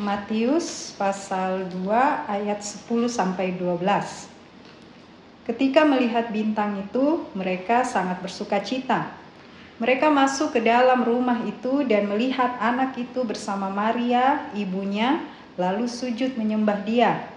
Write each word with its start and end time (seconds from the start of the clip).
Matius 0.00 0.96
pasal 0.96 1.68
2 1.68 1.92
ayat 2.24 2.64
10 2.64 3.12
sampai 3.12 3.52
12. 3.60 3.84
Ketika 5.44 5.84
melihat 5.84 6.32
bintang 6.32 6.80
itu, 6.80 7.28
mereka 7.36 7.84
sangat 7.84 8.24
bersuka 8.24 8.56
cita. 8.64 9.12
Mereka 9.76 10.08
masuk 10.08 10.56
ke 10.56 10.64
dalam 10.64 11.04
rumah 11.04 11.44
itu 11.44 11.84
dan 11.84 12.08
melihat 12.08 12.56
anak 12.56 12.96
itu 12.96 13.20
bersama 13.20 13.68
Maria, 13.68 14.48
ibunya, 14.56 15.20
lalu 15.60 15.84
sujud 15.84 16.40
menyembah 16.40 16.88
dia. 16.88 17.28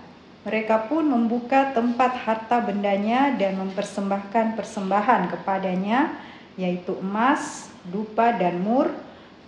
Mereka 0.48 0.88
pun 0.88 1.12
membuka 1.12 1.76
tempat 1.76 2.24
harta 2.24 2.64
bendanya 2.64 3.36
dan 3.36 3.60
mempersembahkan 3.60 4.56
persembahan 4.56 5.28
kepadanya, 5.28 6.16
yaitu 6.56 6.96
emas, 7.04 7.68
dupa, 7.84 8.32
dan 8.32 8.64
mur, 8.64 8.96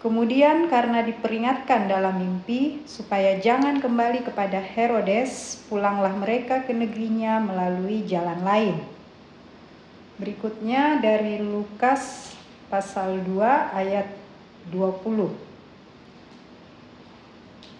Kemudian 0.08 0.72
karena 0.72 1.04
diperingatkan 1.04 1.92
dalam 1.92 2.16
mimpi 2.16 2.80
supaya 2.88 3.44
jangan 3.44 3.84
kembali 3.84 4.24
kepada 4.24 4.64
Herodes, 4.64 5.60
pulanglah 5.68 6.16
mereka 6.16 6.64
ke 6.64 6.72
negerinya 6.72 7.44
melalui 7.44 8.08
jalan 8.08 8.40
lain. 8.40 8.80
Berikutnya 10.16 11.04
dari 11.04 11.44
Lukas 11.44 12.32
pasal 12.72 13.20
2 13.20 13.76
ayat 13.76 14.08
20. 14.72 15.28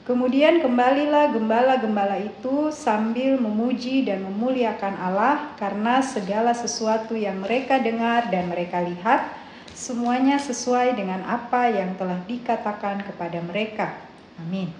Kemudian 0.04 0.60
kembalilah 0.60 1.32
gembala-gembala 1.32 2.20
itu 2.28 2.76
sambil 2.76 3.40
memuji 3.40 4.04
dan 4.04 4.28
memuliakan 4.28 5.00
Allah 5.00 5.56
karena 5.56 6.04
segala 6.04 6.52
sesuatu 6.52 7.16
yang 7.16 7.40
mereka 7.40 7.80
dengar 7.80 8.28
dan 8.28 8.52
mereka 8.52 8.84
lihat 8.84 9.37
semuanya 9.78 10.42
sesuai 10.42 10.98
dengan 10.98 11.22
apa 11.22 11.70
yang 11.70 11.94
telah 12.02 12.18
dikatakan 12.26 13.06
kepada 13.06 13.38
mereka. 13.46 13.94
Amin. 14.42 14.74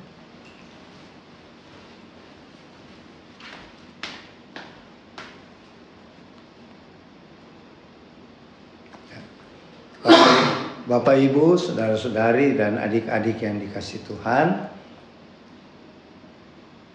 Bapak, 10.88 11.20
Ibu, 11.20 11.60
saudara-saudari, 11.60 12.56
dan 12.56 12.80
adik-adik 12.80 13.44
yang 13.44 13.60
dikasih 13.60 14.08
Tuhan, 14.08 14.72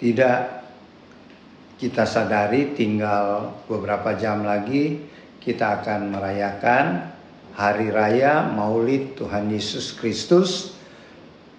tidak 0.01 0.65
kita 1.77 2.09
sadari 2.09 2.73
tinggal 2.73 3.53
beberapa 3.69 4.17
jam 4.17 4.49
lagi 4.49 5.05
kita 5.45 5.83
akan 5.83 6.09
merayakan 6.09 7.13
hari 7.53 7.93
raya 7.93 8.49
Maulid 8.49 9.13
Tuhan 9.17 9.53
Yesus 9.53 9.93
Kristus 9.93 10.73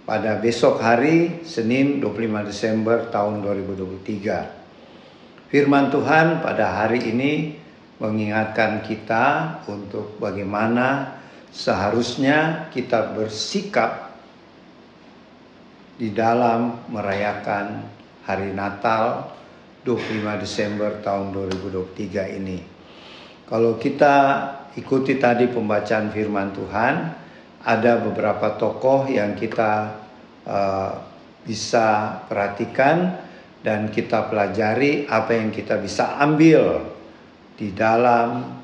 pada 0.03 0.36
besok 0.41 0.81
hari 0.81 1.45
Senin 1.45 2.02
25 2.02 2.49
Desember 2.49 3.05
tahun 3.13 3.45
2023. 3.45 5.53
Firman 5.53 5.94
Tuhan 5.94 6.41
pada 6.41 6.81
hari 6.81 7.14
ini 7.14 7.61
mengingatkan 8.02 8.81
kita 8.81 9.61
untuk 9.69 10.17
bagaimana 10.17 11.21
seharusnya 11.53 12.67
kita 12.73 13.14
bersikap 13.14 14.17
di 16.02 16.09
dalam 16.09 16.89
merayakan 16.89 17.86
hari 18.25 18.49
Natal 18.49 19.30
25 19.86 20.41
Desember 20.41 20.89
tahun 21.05 21.38
2023 21.38 22.41
ini. 22.41 22.66
Kalau 23.45 23.77
kita 23.77 24.17
ikuti 24.77 25.21
tadi 25.21 25.49
pembacaan 25.49 26.09
firman 26.09 26.53
Tuhan, 26.53 26.95
ada 27.63 27.93
beberapa 28.03 28.59
tokoh 28.59 29.07
yang 29.07 29.38
kita 29.39 29.71
uh, 30.43 30.91
bisa 31.43 32.19
perhatikan 32.27 33.19
dan 33.63 33.88
kita 33.88 34.27
pelajari 34.27 35.07
apa 35.07 35.31
yang 35.39 35.49
kita 35.52 35.80
bisa 35.80 36.19
ambil 36.19 36.83
di 37.55 37.71
dalam 37.71 38.59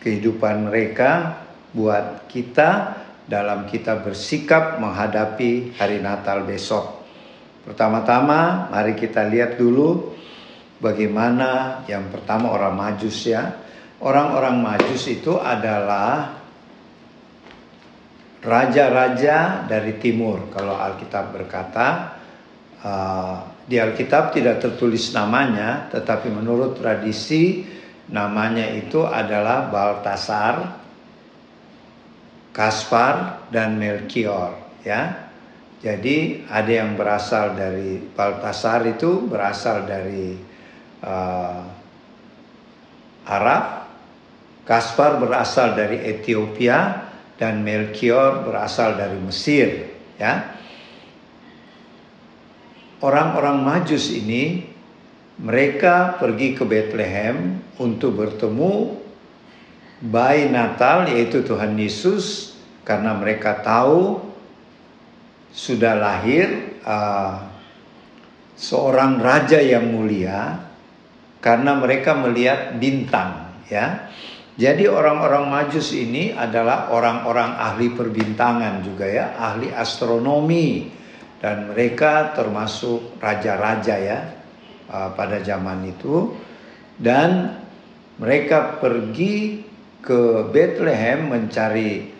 kehidupan 0.00 0.72
mereka 0.72 1.42
buat 1.76 2.28
kita 2.28 3.00
dalam 3.28 3.68
kita 3.68 4.00
bersikap 4.00 4.80
menghadapi 4.80 5.76
hari 5.76 6.00
Natal 6.00 6.44
besok. 6.48 7.04
Pertama-tama 7.62 8.72
mari 8.72 8.98
kita 8.98 9.28
lihat 9.28 9.60
dulu 9.60 10.16
bagaimana 10.82 11.80
yang 11.86 12.10
pertama 12.10 12.50
orang 12.50 12.74
Majus 12.74 13.28
ya 13.28 13.62
orang-orang 14.02 14.58
Majus 14.58 15.06
itu 15.06 15.38
adalah 15.38 16.42
raja-raja 18.42 19.64
dari 19.70 19.96
timur. 20.02 20.50
Kalau 20.50 20.74
Alkitab 20.74 21.30
berkata, 21.30 22.18
uh, 22.82 23.34
di 23.62 23.78
Alkitab 23.78 24.34
tidak 24.34 24.58
tertulis 24.58 25.14
namanya, 25.14 25.86
tetapi 25.94 26.26
menurut 26.28 26.74
tradisi 26.74 27.62
namanya 28.10 28.66
itu 28.74 29.06
adalah 29.06 29.70
Baltasar, 29.70 30.82
Kaspar, 32.50 33.46
dan 33.54 33.78
Melchior. 33.78 34.58
Ya, 34.82 35.30
jadi 35.78 36.42
ada 36.50 36.72
yang 36.82 36.98
berasal 36.98 37.54
dari 37.54 38.02
Baltasar 38.02 38.82
itu 38.90 39.22
berasal 39.30 39.86
dari 39.86 40.34
uh, 41.06 41.62
Arab, 43.22 43.81
Kaspar 44.62 45.18
berasal 45.18 45.74
dari 45.74 45.98
Ethiopia 46.06 47.10
dan 47.34 47.66
Melchior 47.66 48.46
berasal 48.46 48.94
dari 48.94 49.18
Mesir, 49.18 49.90
ya. 50.14 50.54
Orang-orang 53.02 53.58
Majus 53.66 54.14
ini 54.14 54.62
mereka 55.42 56.14
pergi 56.22 56.54
ke 56.54 56.62
Bethlehem 56.62 57.58
untuk 57.82 58.14
bertemu 58.22 59.02
bayi 59.98 60.46
Natal 60.46 61.10
yaitu 61.10 61.42
Tuhan 61.42 61.74
Yesus 61.74 62.54
karena 62.86 63.18
mereka 63.18 63.58
tahu 63.58 64.22
sudah 65.50 65.98
lahir 65.98 66.78
uh, 66.86 67.42
seorang 68.54 69.18
raja 69.18 69.58
yang 69.58 69.90
mulia 69.90 70.62
karena 71.42 71.74
mereka 71.74 72.14
melihat 72.14 72.78
bintang 72.78 73.50
ya 73.66 74.10
jadi 74.52 74.84
orang-orang 74.84 75.48
Majus 75.48 75.96
ini 75.96 76.36
adalah 76.36 76.92
orang-orang 76.92 77.56
ahli 77.56 77.88
perbintangan 77.96 78.84
juga 78.84 79.08
ya, 79.08 79.32
ahli 79.40 79.72
astronomi. 79.72 81.00
Dan 81.42 81.74
mereka 81.74 82.36
termasuk 82.38 83.18
raja-raja 83.18 83.96
ya 83.98 84.18
uh, 84.92 85.10
pada 85.16 85.42
zaman 85.42 85.88
itu. 85.88 86.36
Dan 87.00 87.58
mereka 88.20 88.78
pergi 88.78 89.64
ke 90.04 90.46
Bethlehem 90.52 91.32
mencari 91.32 92.12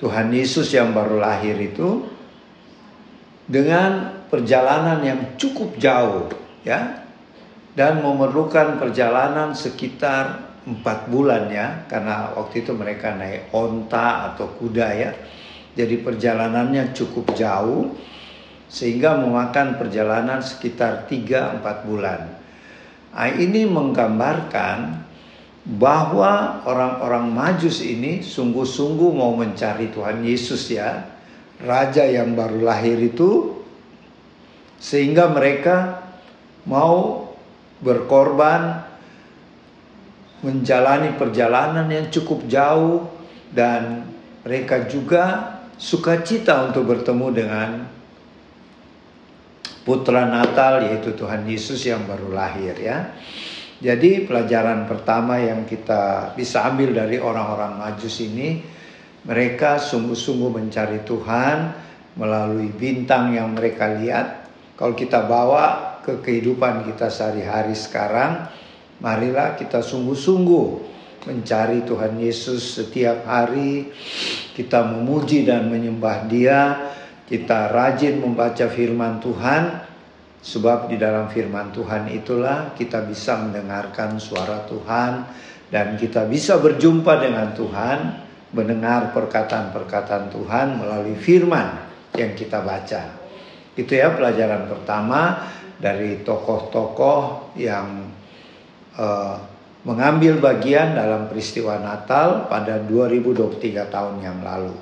Tuhan 0.00 0.34
Yesus 0.34 0.72
yang 0.74 0.90
baru 0.90 1.22
lahir 1.22 1.54
itu 1.60 2.08
dengan 3.46 4.24
perjalanan 4.32 5.04
yang 5.04 5.20
cukup 5.38 5.76
jauh 5.78 6.32
ya 6.66 7.04
dan 7.76 8.00
memerlukan 8.02 8.80
perjalanan 8.80 9.52
sekitar 9.52 10.43
empat 10.64 11.12
bulan 11.12 11.52
ya 11.52 11.84
karena 11.86 12.32
waktu 12.32 12.64
itu 12.64 12.72
mereka 12.72 13.12
naik 13.12 13.52
onta 13.52 14.32
atau 14.32 14.48
kuda 14.56 14.88
ya. 14.96 15.10
Jadi 15.74 16.00
perjalanannya 16.00 16.94
cukup 16.96 17.34
jauh 17.36 17.92
sehingga 18.70 19.18
memakan 19.20 19.76
perjalanan 19.76 20.40
sekitar 20.40 21.06
3-4 21.10 21.86
bulan. 21.86 22.20
Nah, 23.14 23.30
ini 23.30 23.66
menggambarkan 23.66 25.06
bahwa 25.64 26.60
orang-orang 26.66 27.30
majus 27.30 27.80
ini 27.80 28.20
sungguh-sungguh 28.20 29.10
mau 29.14 29.32
mencari 29.38 29.94
Tuhan 29.94 30.26
Yesus 30.26 30.70
ya. 30.70 31.10
Raja 31.62 32.02
yang 32.02 32.34
baru 32.34 32.66
lahir 32.66 32.98
itu 32.98 33.62
sehingga 34.82 35.30
mereka 35.30 36.02
mau 36.66 37.30
berkorban 37.78 38.93
menjalani 40.44 41.16
perjalanan 41.16 41.88
yang 41.88 42.12
cukup 42.12 42.44
jauh 42.44 43.08
dan 43.48 44.04
mereka 44.44 44.84
juga 44.84 45.56
sukacita 45.80 46.68
untuk 46.68 46.92
bertemu 46.92 47.26
dengan 47.32 47.70
putra 49.88 50.28
Natal 50.28 50.84
yaitu 50.84 51.16
Tuhan 51.16 51.48
Yesus 51.48 51.80
yang 51.88 52.04
baru 52.04 52.28
lahir 52.32 52.76
ya. 52.76 53.16
Jadi 53.80 54.24
pelajaran 54.24 54.88
pertama 54.88 55.36
yang 55.40 55.68
kita 55.68 56.32
bisa 56.32 56.64
ambil 56.68 56.94
dari 56.94 57.20
orang-orang 57.20 57.80
Majus 57.80 58.22
ini 58.22 58.64
mereka 59.24 59.80
sungguh-sungguh 59.80 60.52
mencari 60.52 61.04
Tuhan 61.04 61.56
melalui 62.16 62.70
bintang 62.72 63.34
yang 63.34 63.52
mereka 63.52 63.92
lihat. 63.98 64.46
Kalau 64.74 64.94
kita 64.96 65.26
bawa 65.26 65.96
ke 66.04 66.20
kehidupan 66.20 66.84
kita 66.88 67.08
sehari-hari 67.12 67.76
sekarang, 67.76 68.48
Marilah 69.02 69.58
kita 69.58 69.82
sungguh-sungguh 69.82 70.66
mencari 71.24 71.82
Tuhan 71.82 72.20
Yesus 72.20 72.78
setiap 72.78 73.26
hari. 73.26 73.90
Kita 74.54 74.86
memuji 74.86 75.42
dan 75.42 75.66
menyembah 75.66 76.30
Dia 76.30 76.60
kita 77.24 77.72
rajin 77.72 78.20
membaca 78.20 78.68
firman 78.68 79.16
Tuhan, 79.16 79.80
sebab 80.44 80.92
di 80.92 81.00
dalam 81.00 81.32
firman 81.32 81.72
Tuhan 81.72 82.12
itulah 82.12 82.76
kita 82.76 83.00
bisa 83.08 83.40
mendengarkan 83.40 84.20
suara 84.20 84.68
Tuhan 84.68 85.24
dan 85.72 85.96
kita 85.96 86.28
bisa 86.28 86.60
berjumpa 86.60 87.24
dengan 87.24 87.56
Tuhan, 87.56 87.98
mendengar 88.52 89.16
perkataan-perkataan 89.16 90.28
Tuhan 90.28 90.66
melalui 90.84 91.16
firman 91.16 91.88
yang 92.12 92.36
kita 92.36 92.60
baca. 92.60 93.16
Itu 93.72 93.96
ya 93.96 94.12
pelajaran 94.12 94.68
pertama 94.68 95.48
dari 95.80 96.20
tokoh-tokoh 96.22 97.56
yang 97.56 98.13
uh, 98.98 99.36
mengambil 99.84 100.40
bagian 100.40 100.96
dalam 100.96 101.28
peristiwa 101.28 101.76
Natal 101.76 102.48
pada 102.48 102.80
2023 102.80 103.92
tahun 103.92 104.16
yang 104.24 104.40
lalu. 104.40 104.74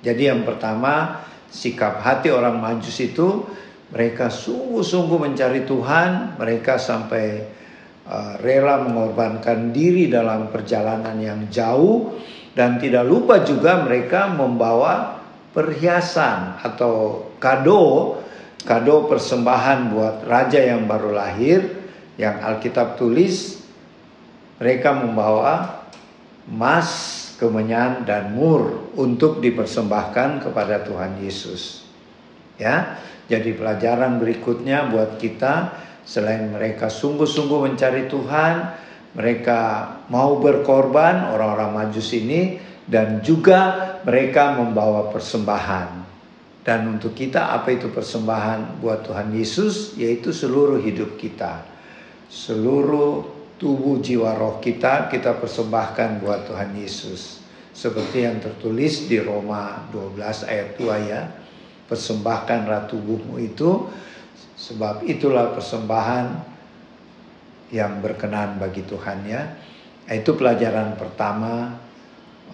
Jadi 0.00 0.30
yang 0.30 0.46
pertama 0.46 1.24
sikap 1.50 2.00
hati 2.00 2.30
orang 2.30 2.56
Majus 2.62 2.96
itu 3.02 3.42
mereka 3.90 4.30
sungguh-sungguh 4.30 5.18
mencari 5.18 5.66
Tuhan, 5.66 6.38
mereka 6.38 6.78
sampai 6.78 7.42
uh, 8.06 8.38
rela 8.38 8.86
mengorbankan 8.86 9.74
diri 9.74 10.06
dalam 10.06 10.48
perjalanan 10.54 11.18
yang 11.18 11.50
jauh 11.50 12.14
dan 12.54 12.78
tidak 12.78 13.02
lupa 13.06 13.42
juga 13.42 13.82
mereka 13.82 14.30
membawa 14.30 15.18
perhiasan 15.50 16.62
atau 16.62 17.26
kado 17.42 18.14
kado 18.62 19.10
persembahan 19.10 19.90
buat 19.90 20.16
raja 20.28 20.62
yang 20.62 20.86
baru 20.86 21.10
lahir 21.10 21.79
yang 22.20 22.44
Alkitab 22.44 23.00
tulis 23.00 23.64
mereka 24.60 24.92
membawa 24.92 25.88
emas 26.44 26.88
kemenyan 27.40 28.04
dan 28.04 28.36
mur 28.36 28.92
untuk 29.00 29.40
dipersembahkan 29.40 30.44
kepada 30.44 30.84
Tuhan 30.84 31.16
Yesus. 31.24 31.88
Ya. 32.60 33.00
Jadi 33.30 33.56
pelajaran 33.56 34.20
berikutnya 34.20 34.90
buat 34.92 35.16
kita 35.16 35.72
selain 36.04 36.50
mereka 36.50 36.90
sungguh-sungguh 36.90 37.72
mencari 37.72 38.10
Tuhan, 38.10 38.54
mereka 39.14 39.60
mau 40.10 40.36
berkorban 40.42 41.30
orang-orang 41.30 41.70
Majus 41.70 42.10
ini 42.12 42.58
dan 42.90 43.22
juga 43.22 43.96
mereka 44.02 44.58
membawa 44.58 45.08
persembahan. 45.14 46.02
Dan 46.60 46.98
untuk 46.98 47.16
kita 47.16 47.54
apa 47.54 47.72
itu 47.72 47.88
persembahan 47.88 48.82
buat 48.82 49.06
Tuhan 49.06 49.32
Yesus? 49.32 49.96
Yaitu 49.96 50.34
seluruh 50.34 50.82
hidup 50.82 51.16
kita. 51.16 51.69
Seluruh 52.30 53.26
tubuh 53.58 53.98
jiwa 53.98 54.38
roh 54.38 54.62
kita 54.62 55.10
kita 55.10 55.36
persembahkan 55.42 56.22
buat 56.22 56.46
Tuhan 56.46 56.78
Yesus. 56.78 57.42
Seperti 57.74 58.22
yang 58.22 58.38
tertulis 58.38 59.10
di 59.10 59.18
Roma 59.18 59.90
12 59.90 60.46
ayat 60.46 60.78
2 60.78 61.10
ya. 61.10 61.22
Persembahkanlah 61.90 62.86
tubuhmu 62.86 63.34
itu 63.42 63.90
sebab 64.54 65.02
itulah 65.10 65.50
persembahan 65.58 66.26
yang 67.74 67.98
berkenan 67.98 68.62
bagi 68.62 68.86
Tuhan 68.86 69.26
ya. 69.26 69.58
Itu 70.06 70.38
pelajaran 70.38 70.94
pertama. 70.94 71.74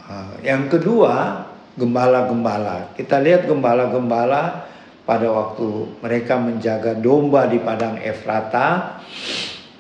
Ah, 0.08 0.37
yang 0.40 0.72
kedua, 0.72 1.44
gembala-gembala. 1.76 2.96
Kita 2.96 3.20
lihat 3.20 3.44
gembala-gembala 3.44 4.72
pada 5.05 5.29
waktu 5.31 6.00
mereka 6.00 6.40
menjaga 6.40 6.96
domba 6.96 7.46
di 7.46 7.61
padang 7.61 8.00
Efrata, 8.00 9.00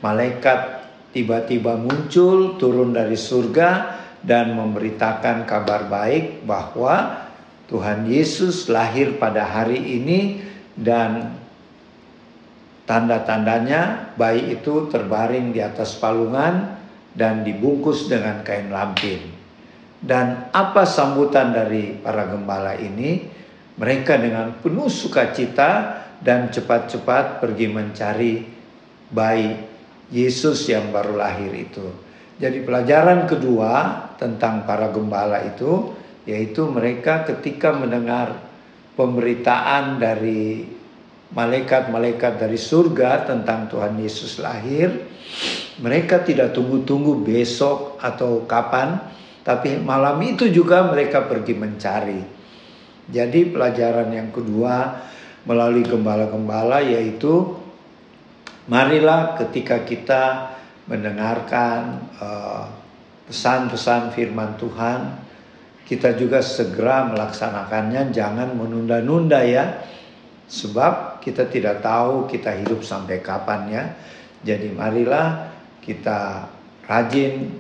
malaikat 0.00 0.84
tiba-tiba 1.16 1.80
muncul 1.80 2.60
turun 2.60 2.92
dari 2.92 3.16
surga 3.16 3.96
dan 4.20 4.52
memberitakan 4.52 5.48
kabar 5.48 5.88
baik 5.88 6.44
bahwa 6.44 7.24
Tuhan 7.66 8.06
Yesus 8.06 8.68
lahir 8.70 9.16
pada 9.16 9.42
hari 9.42 9.78
ini 9.78 10.42
dan 10.76 11.34
tanda-tandanya 12.86 14.14
bayi 14.14 14.54
itu 14.60 14.86
terbaring 14.86 15.50
di 15.50 15.64
atas 15.64 15.98
palungan 15.98 16.78
dan 17.16 17.42
dibungkus 17.42 18.06
dengan 18.06 18.44
kain 18.46 18.70
lampin. 18.70 19.34
Dan 19.96 20.52
apa 20.52 20.86
sambutan 20.86 21.50
dari 21.50 21.96
para 21.98 22.28
gembala 22.30 22.76
ini? 22.78 23.26
Mereka 23.76 24.20
dengan 24.20 24.54
penuh 24.62 24.88
sukacita 24.88 26.04
dan 26.22 26.48
cepat-cepat 26.48 27.42
pergi 27.42 27.66
mencari 27.68 28.34
bayi 29.10 29.75
Yesus 30.10 30.70
yang 30.70 30.94
baru 30.94 31.18
lahir 31.18 31.50
itu. 31.50 31.82
Jadi 32.36 32.62
pelajaran 32.62 33.24
kedua 33.24 33.72
tentang 34.20 34.68
para 34.68 34.92
gembala 34.92 35.42
itu 35.42 35.96
yaitu 36.26 36.66
mereka 36.66 37.22
ketika 37.24 37.70
mendengar 37.70 38.34
pemberitaan 38.98 40.02
dari 40.02 40.66
malaikat-malaikat 41.30 42.38
dari 42.38 42.58
surga 42.58 43.26
tentang 43.26 43.70
Tuhan 43.70 43.94
Yesus 43.98 44.42
lahir, 44.42 44.90
mereka 45.82 46.22
tidak 46.22 46.54
tunggu-tunggu 46.54 47.22
besok 47.22 48.00
atau 48.02 48.46
kapan, 48.48 48.98
tapi 49.42 49.78
malam 49.78 50.18
itu 50.22 50.50
juga 50.50 50.86
mereka 50.86 51.26
pergi 51.26 51.54
mencari. 51.54 52.20
Jadi 53.06 53.54
pelajaran 53.54 54.10
yang 54.10 54.34
kedua 54.34 54.98
melalui 55.46 55.86
gembala-gembala 55.86 56.82
yaitu 56.82 57.54
marilah 58.66 59.38
ketika 59.38 59.82
kita 59.86 60.54
mendengarkan 60.86 62.06
eh, 62.22 62.64
pesan-pesan 63.26 64.10
uh, 64.10 64.12
firman 64.14 64.54
Tuhan, 64.54 65.00
kita 65.86 66.14
juga 66.14 66.42
segera 66.42 67.06
melaksanakannya, 67.10 68.14
jangan 68.14 68.54
menunda-nunda 68.54 69.42
ya. 69.42 69.82
Sebab 70.46 71.18
kita 71.18 71.50
tidak 71.50 71.82
tahu 71.82 72.30
kita 72.30 72.54
hidup 72.54 72.86
sampai 72.86 73.18
kapan 73.18 73.60
ya. 73.66 73.84
Jadi 74.46 74.70
marilah 74.70 75.50
kita 75.82 76.46
rajin 76.86 77.50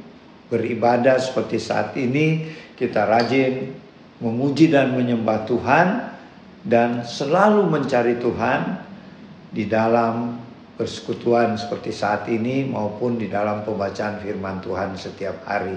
beribadah 0.46 1.18
seperti 1.18 1.58
saat 1.58 1.98
ini, 1.98 2.46
kita 2.78 3.10
rajin 3.10 3.74
memuji 4.22 4.70
dan 4.70 4.94
menyembah 4.94 5.42
Tuhan 5.50 5.86
dan 6.62 7.02
selalu 7.02 7.66
mencari 7.66 8.22
Tuhan 8.22 8.60
di 9.50 9.66
dalam 9.66 10.45
persekutuan 10.76 11.56
seperti 11.56 11.90
saat 11.90 12.28
ini 12.28 12.68
maupun 12.68 13.16
di 13.16 13.32
dalam 13.32 13.64
pembacaan 13.64 14.20
firman 14.20 14.60
Tuhan 14.60 14.92
setiap 14.94 15.42
hari. 15.48 15.76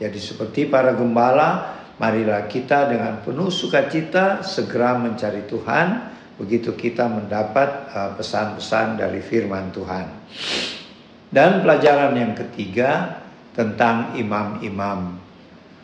Jadi 0.00 0.18
seperti 0.18 0.66
para 0.66 0.96
gembala, 0.96 1.78
marilah 2.00 2.48
kita 2.48 2.88
dengan 2.88 3.20
penuh 3.20 3.52
sukacita 3.52 4.40
segera 4.40 4.96
mencari 4.96 5.44
Tuhan, 5.46 6.10
begitu 6.40 6.72
kita 6.72 7.06
mendapat 7.06 7.92
uh, 7.92 8.10
pesan-pesan 8.16 8.98
dari 8.98 9.20
firman 9.20 9.68
Tuhan. 9.70 10.06
Dan 11.28 11.60
pelajaran 11.62 12.16
yang 12.16 12.32
ketiga 12.32 13.20
tentang 13.52 14.16
imam-imam. 14.16 15.20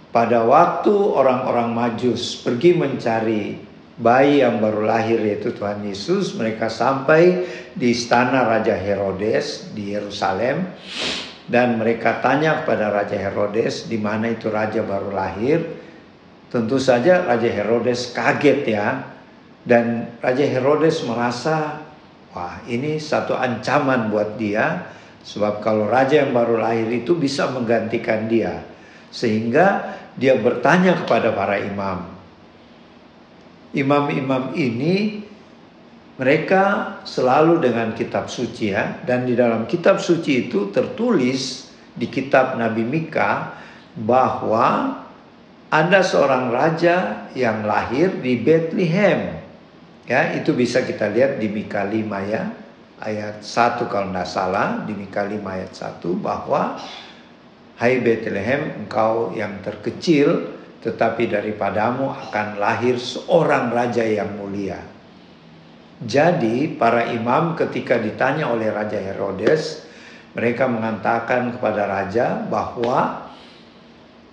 Pada 0.08 0.40
waktu 0.48 0.92
orang-orang 0.92 1.76
Majus 1.76 2.40
pergi 2.40 2.72
mencari 2.72 3.67
bayi 3.98 4.46
yang 4.46 4.62
baru 4.62 4.86
lahir 4.86 5.18
yaitu 5.18 5.50
Tuhan 5.50 5.82
Yesus 5.82 6.38
mereka 6.38 6.70
sampai 6.70 7.44
di 7.74 7.90
istana 7.90 8.46
Raja 8.46 8.78
Herodes 8.78 9.74
di 9.74 9.92
Yerusalem. 9.92 10.70
Dan 11.48 11.80
mereka 11.80 12.20
tanya 12.20 12.60
kepada 12.62 12.92
Raja 12.92 13.16
Herodes 13.16 13.88
di 13.88 13.96
mana 13.96 14.28
itu 14.28 14.52
raja 14.52 14.84
baru 14.84 15.16
lahir? 15.16 15.64
Tentu 16.52 16.76
saja 16.76 17.24
Raja 17.24 17.48
Herodes 17.48 18.12
kaget 18.12 18.68
ya. 18.68 19.16
Dan 19.64 20.12
Raja 20.20 20.44
Herodes 20.44 21.00
merasa 21.08 21.80
wah 22.36 22.60
ini 22.68 23.00
satu 23.00 23.32
ancaman 23.32 24.12
buat 24.12 24.36
dia 24.36 24.92
sebab 25.24 25.64
kalau 25.64 25.88
raja 25.88 26.24
yang 26.24 26.36
baru 26.36 26.60
lahir 26.60 26.88
itu 26.92 27.16
bisa 27.16 27.48
menggantikan 27.48 28.28
dia. 28.28 28.68
Sehingga 29.08 29.96
dia 30.20 30.36
bertanya 30.36 31.00
kepada 31.00 31.32
para 31.32 31.56
imam 31.64 32.17
imam-imam 33.76 34.56
ini 34.56 35.26
mereka 36.18 36.98
selalu 37.06 37.62
dengan 37.62 37.94
kitab 37.94 38.26
suci 38.26 38.74
ya 38.74 39.00
dan 39.06 39.22
di 39.28 39.38
dalam 39.38 39.70
kitab 39.70 40.02
suci 40.02 40.50
itu 40.50 40.74
tertulis 40.74 41.70
di 41.94 42.06
kitab 42.10 42.58
Nabi 42.58 42.82
Mika 42.82 43.54
bahwa 43.98 44.98
ada 45.68 46.00
seorang 46.00 46.48
raja 46.48 47.28
yang 47.36 47.68
lahir 47.68 48.18
di 48.24 48.40
Bethlehem. 48.40 49.36
Ya, 50.08 50.32
itu 50.32 50.56
bisa 50.56 50.80
kita 50.80 51.12
lihat 51.12 51.36
di 51.36 51.52
Mika 51.52 51.84
5 51.84 52.32
ya. 52.32 52.48
Ayat 52.98 53.44
1 53.44 53.86
kalau 53.92 54.10
tidak 54.10 54.26
salah 54.26 54.68
di 54.88 54.96
Mika 54.96 55.22
5 55.22 55.38
ayat 55.44 55.72
1 56.02 56.02
bahwa 56.18 56.80
Hai 57.78 58.02
Bethlehem 58.02 58.74
engkau 58.74 59.30
yang 59.38 59.62
terkecil 59.62 60.57
tetapi 60.78 61.26
daripadamu 61.26 62.14
akan 62.28 62.62
lahir 62.62 62.98
seorang 62.98 63.74
raja 63.74 64.06
yang 64.06 64.38
mulia. 64.38 64.78
Jadi 65.98 66.78
para 66.78 67.10
imam 67.10 67.58
ketika 67.58 67.98
ditanya 67.98 68.46
oleh 68.54 68.70
Raja 68.70 69.02
Herodes, 69.02 69.82
mereka 70.38 70.70
mengatakan 70.70 71.50
kepada 71.58 71.90
raja 71.90 72.38
bahwa 72.46 73.26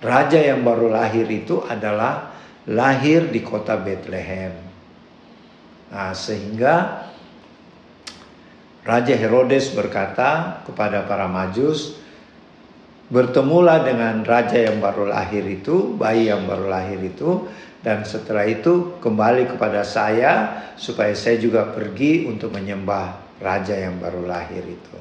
raja 0.06 0.38
yang 0.38 0.62
baru 0.62 0.94
lahir 0.94 1.26
itu 1.26 1.66
adalah 1.66 2.30
lahir 2.70 3.34
di 3.34 3.42
kota 3.42 3.82
Bethlehem. 3.82 4.54
Nah, 5.90 6.14
sehingga 6.14 7.06
Raja 8.86 9.18
Herodes 9.18 9.74
berkata 9.74 10.62
kepada 10.70 11.10
para 11.10 11.26
majus, 11.26 11.98
bertemulah 13.10 13.86
dengan 13.86 14.26
raja 14.26 14.58
yang 14.58 14.82
baru 14.82 15.10
lahir 15.10 15.46
itu, 15.46 15.94
bayi 15.94 16.30
yang 16.30 16.50
baru 16.50 16.70
lahir 16.70 17.00
itu, 17.02 17.46
dan 17.86 18.02
setelah 18.02 18.50
itu 18.50 18.98
kembali 18.98 19.46
kepada 19.54 19.86
saya 19.86 20.66
supaya 20.74 21.14
saya 21.14 21.38
juga 21.38 21.70
pergi 21.70 22.26
untuk 22.26 22.50
menyembah 22.50 23.38
raja 23.38 23.78
yang 23.78 24.02
baru 24.02 24.26
lahir 24.26 24.66
itu. 24.66 24.98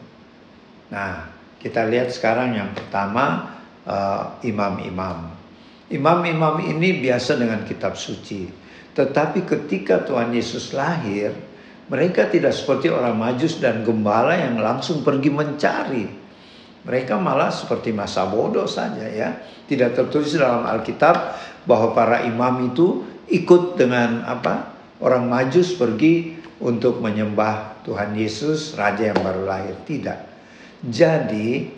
Nah, 0.92 1.32
kita 1.56 1.88
lihat 1.88 2.12
sekarang 2.12 2.52
yang 2.52 2.76
pertama 2.76 3.56
eh, 3.88 4.52
imam-imam. 4.52 5.32
Uh, 5.32 5.96
imam-imam 5.96 6.61
ini 6.61 7.00
biasa 7.00 7.40
dengan 7.40 7.64
kitab 7.64 7.96
suci. 7.96 8.52
Tetapi 8.92 9.49
ketika 9.49 10.04
Tuhan 10.04 10.30
Yesus 10.37 10.76
lahir, 10.76 11.32
mereka 11.88 12.28
tidak 12.28 12.52
seperti 12.52 12.92
orang 12.92 13.16
majus 13.16 13.58
dan 13.61 13.80
gembala 13.80 14.37
yang 14.37 14.61
langsung 14.61 15.00
pergi 15.00 15.30
mencari. 15.32 16.23
Mereka 16.84 17.16
malah 17.16 17.48
seperti 17.48 17.96
masa 17.96 18.28
bodoh 18.28 18.68
saja 18.68 19.08
ya. 19.08 19.40
Tidak 19.64 19.96
tertulis 19.96 20.36
dalam 20.36 20.68
Alkitab 20.68 21.16
bahwa 21.64 21.96
para 21.96 22.28
imam 22.28 22.68
itu 22.68 23.04
ikut 23.32 23.80
dengan 23.80 24.20
apa? 24.28 24.76
Orang 25.00 25.32
majus 25.32 25.72
pergi 25.74 26.36
untuk 26.60 27.00
menyembah 27.00 27.82
Tuhan 27.88 28.12
Yesus, 28.14 28.76
Raja 28.76 29.12
yang 29.12 29.20
baru 29.20 29.42
lahir. 29.48 29.74
Tidak. 29.84 30.18
Jadi 30.84 31.72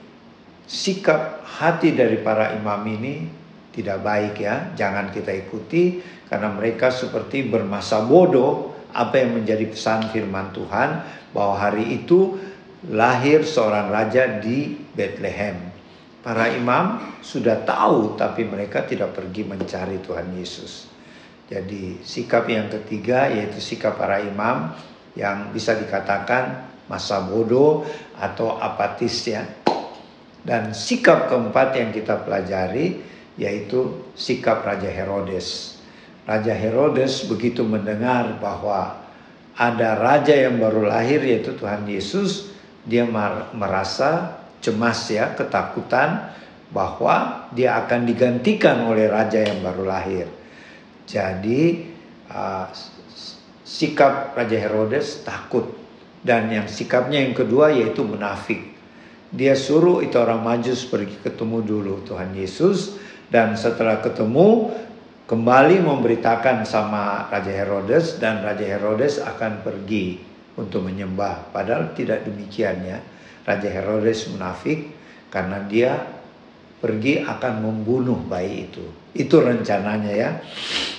sikap 0.67 1.47
hati 1.47 1.95
dari 1.95 2.19
para 2.21 2.59
imam 2.59 2.83
ini 2.91 3.31
tidak 3.71 4.03
baik 4.03 4.35
ya. 4.43 4.75
Jangan 4.75 5.15
kita 5.15 5.31
ikuti 5.31 6.03
karena 6.27 6.51
mereka 6.51 6.91
seperti 6.91 7.47
bermasa 7.47 8.03
bodoh 8.03 8.75
apa 8.91 9.23
yang 9.23 9.39
menjadi 9.39 9.71
pesan 9.71 10.11
firman 10.11 10.51
Tuhan 10.51 11.05
bahwa 11.31 11.55
hari 11.55 12.03
itu 12.03 12.41
lahir 12.91 13.43
seorang 13.43 13.91
raja 13.91 14.39
di 14.39 14.79
Bethlehem. 14.95 15.75
Para 16.23 16.51
imam 16.51 17.19
sudah 17.23 17.63
tahu 17.63 18.19
tapi 18.19 18.47
mereka 18.47 18.83
tidak 18.83 19.15
pergi 19.15 19.47
mencari 19.47 20.03
Tuhan 20.03 20.35
Yesus. 20.35 20.91
Jadi 21.47 22.03
sikap 22.03 22.51
yang 22.51 22.67
ketiga 22.67 23.31
yaitu 23.31 23.63
sikap 23.63 23.95
para 23.95 24.19
imam 24.19 24.75
yang 25.15 25.55
bisa 25.55 25.79
dikatakan 25.79 26.67
masa 26.91 27.23
bodoh 27.23 27.87
atau 28.19 28.59
apatis 28.59 29.23
ya. 29.27 29.47
Dan 30.43 30.75
sikap 30.75 31.31
keempat 31.31 31.79
yang 31.79 31.91
kita 31.95 32.23
pelajari 32.23 33.03
yaitu 33.39 34.11
sikap 34.19 34.63
Raja 34.67 34.91
Herodes. 34.91 35.79
Raja 36.27 36.55
Herodes 36.55 37.27
begitu 37.31 37.63
mendengar 37.63 38.39
bahwa 38.43 39.07
ada 39.57 39.97
raja 39.97 40.35
yang 40.35 40.59
baru 40.59 40.91
lahir 40.91 41.23
yaitu 41.23 41.55
Tuhan 41.55 41.87
Yesus, 41.87 42.56
dia 42.87 43.03
merasa 43.53 44.41
cemas 44.63 45.11
ya, 45.11 45.35
ketakutan 45.35 46.33
bahwa 46.71 47.47
dia 47.55 47.79
akan 47.83 48.07
digantikan 48.07 48.87
oleh 48.87 49.11
raja 49.11 49.43
yang 49.43 49.63
baru 49.63 49.85
lahir. 49.87 50.27
Jadi 51.07 51.87
uh, 52.31 52.67
sikap 53.67 54.35
Raja 54.35 54.59
Herodes 54.59 55.23
takut 55.23 55.71
dan 56.23 56.51
yang 56.51 56.67
sikapnya 56.67 57.23
yang 57.23 57.35
kedua 57.35 57.71
yaitu 57.75 58.03
munafik. 58.03 58.75
Dia 59.31 59.59
suruh 59.59 60.03
itu 60.03 60.15
orang 60.19 60.43
majus 60.43 60.87
pergi 60.87 61.19
ketemu 61.23 61.63
dulu 61.63 61.95
Tuhan 62.07 62.35
Yesus 62.35 62.99
dan 63.31 63.59
setelah 63.59 63.99
ketemu 63.99 64.71
kembali 65.27 65.83
memberitakan 65.83 66.63
sama 66.63 67.27
Raja 67.27 67.51
Herodes 67.51 68.23
dan 68.23 68.47
Raja 68.47 68.63
Herodes 68.63 69.19
akan 69.19 69.67
pergi 69.67 70.23
untuk 70.57 70.85
menyembah. 70.85 71.53
Padahal 71.53 71.93
tidak 71.93 72.25
demikian 72.25 72.83
ya. 72.83 72.99
Raja 73.47 73.69
Herodes 73.71 74.27
munafik 74.33 74.91
karena 75.31 75.63
dia 75.63 76.03
pergi 76.83 77.23
akan 77.23 77.63
membunuh 77.63 78.19
bayi 78.27 78.67
itu. 78.67 78.85
Itu 79.15 79.39
rencananya 79.41 80.13
ya. 80.13 80.31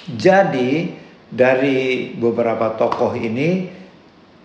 Jadi 0.08 0.96
dari 1.28 2.12
beberapa 2.16 2.80
tokoh 2.80 3.12
ini 3.20 3.76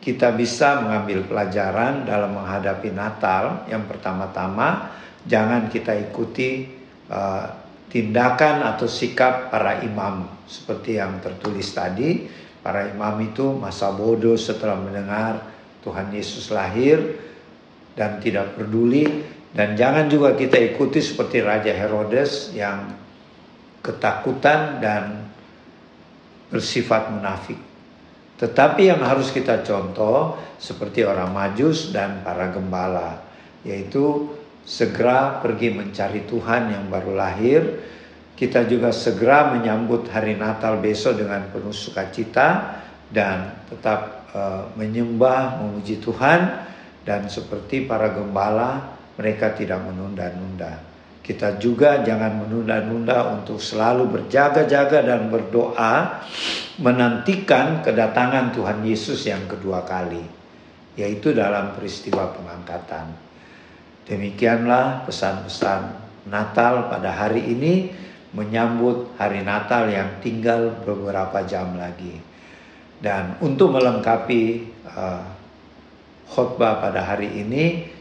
kita 0.02 0.34
bisa 0.34 0.82
mengambil 0.82 1.22
pelajaran 1.30 2.02
dalam 2.02 2.34
menghadapi 2.34 2.90
Natal. 2.90 3.70
Yang 3.70 3.94
pertama-tama 3.94 4.90
jangan 5.22 5.70
kita 5.70 5.94
ikuti 5.94 6.66
uh, 7.06 7.46
tindakan 7.86 8.66
atau 8.66 8.90
sikap 8.90 9.52
para 9.52 9.84
imam 9.86 10.26
seperti 10.48 10.98
yang 10.98 11.22
tertulis 11.22 11.70
tadi 11.70 12.26
para 12.62 12.88
imam 12.88 13.18
itu 13.22 13.52
masa 13.58 13.90
bodoh 13.90 14.38
setelah 14.38 14.78
mendengar 14.78 15.42
Tuhan 15.82 16.14
Yesus 16.14 16.54
lahir 16.54 17.18
dan 17.98 18.22
tidak 18.22 18.54
peduli 18.56 19.26
dan 19.52 19.76
jangan 19.76 20.08
juga 20.08 20.32
kita 20.32 20.56
ikuti 20.56 21.04
seperti 21.04 21.44
Raja 21.44 21.76
Herodes 21.76 22.56
yang 22.56 22.96
ketakutan 23.84 24.80
dan 24.80 25.28
bersifat 26.48 27.12
munafik. 27.12 27.60
Tetapi 28.40 28.88
yang 28.88 29.04
harus 29.04 29.28
kita 29.28 29.60
contoh 29.60 30.40
seperti 30.56 31.04
orang 31.04 31.30
majus 31.30 31.92
dan 31.92 32.24
para 32.24 32.48
gembala 32.48 33.22
yaitu 33.62 34.34
segera 34.66 35.38
pergi 35.42 35.70
mencari 35.74 36.24
Tuhan 36.26 36.72
yang 36.72 36.84
baru 36.88 37.12
lahir. 37.12 37.60
Kita 38.32 38.64
juga 38.64 38.90
segera 38.90 39.52
menyambut 39.54 40.08
hari 40.08 40.34
Natal 40.34 40.80
besok 40.80 41.20
dengan 41.20 41.46
penuh 41.52 41.74
sukacita 41.74 42.80
dan 43.12 43.64
tetap 43.68 44.28
uh, 44.32 44.72
menyembah, 44.74 45.60
memuji 45.60 46.00
Tuhan 46.00 46.64
dan 47.04 47.28
seperti 47.28 47.84
para 47.84 48.10
gembala 48.10 48.96
mereka 49.20 49.52
tidak 49.52 49.84
menunda-nunda. 49.84 50.80
Kita 51.22 51.54
juga 51.60 52.02
jangan 52.02 52.42
menunda-nunda 52.42 53.38
untuk 53.38 53.62
selalu 53.62 54.10
berjaga-jaga 54.10 55.06
dan 55.06 55.30
berdoa 55.30 56.26
menantikan 56.82 57.78
kedatangan 57.86 58.50
Tuhan 58.50 58.82
Yesus 58.82 59.22
yang 59.30 59.46
kedua 59.46 59.86
kali, 59.86 60.24
yaitu 60.98 61.30
dalam 61.30 61.78
peristiwa 61.78 62.32
pengangkatan. 62.34 63.14
Demikianlah 64.02 65.06
pesan-pesan 65.06 65.80
Natal 66.26 66.90
pada 66.90 67.14
hari 67.14 67.54
ini 67.54 67.94
menyambut 68.32 69.12
hari 69.20 69.44
Natal 69.44 69.92
yang 69.92 70.20
tinggal 70.24 70.72
beberapa 70.82 71.44
jam 71.44 71.76
lagi. 71.76 72.16
Dan 73.02 73.36
untuk 73.44 73.76
melengkapi 73.76 74.72
uh, 74.88 75.24
khotbah 76.32 76.80
pada 76.80 77.04
hari 77.04 77.28
ini 77.44 77.92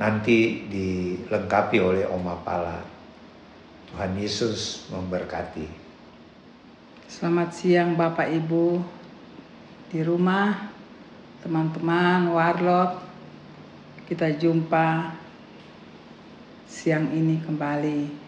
nanti 0.00 0.64
dilengkapi 0.66 1.76
oleh 1.78 2.04
Oma 2.08 2.40
Pala. 2.40 2.80
Tuhan 3.92 4.18
Yesus 4.18 4.90
memberkati. 4.90 5.68
Selamat 7.06 7.54
siang 7.54 7.94
Bapak 7.94 8.26
Ibu 8.26 8.82
di 9.92 10.02
rumah, 10.02 10.74
teman-teman, 11.44 12.32
warlot. 12.34 12.98
Kita 14.10 14.34
jumpa 14.34 15.14
siang 16.66 17.14
ini 17.14 17.38
kembali 17.38 18.23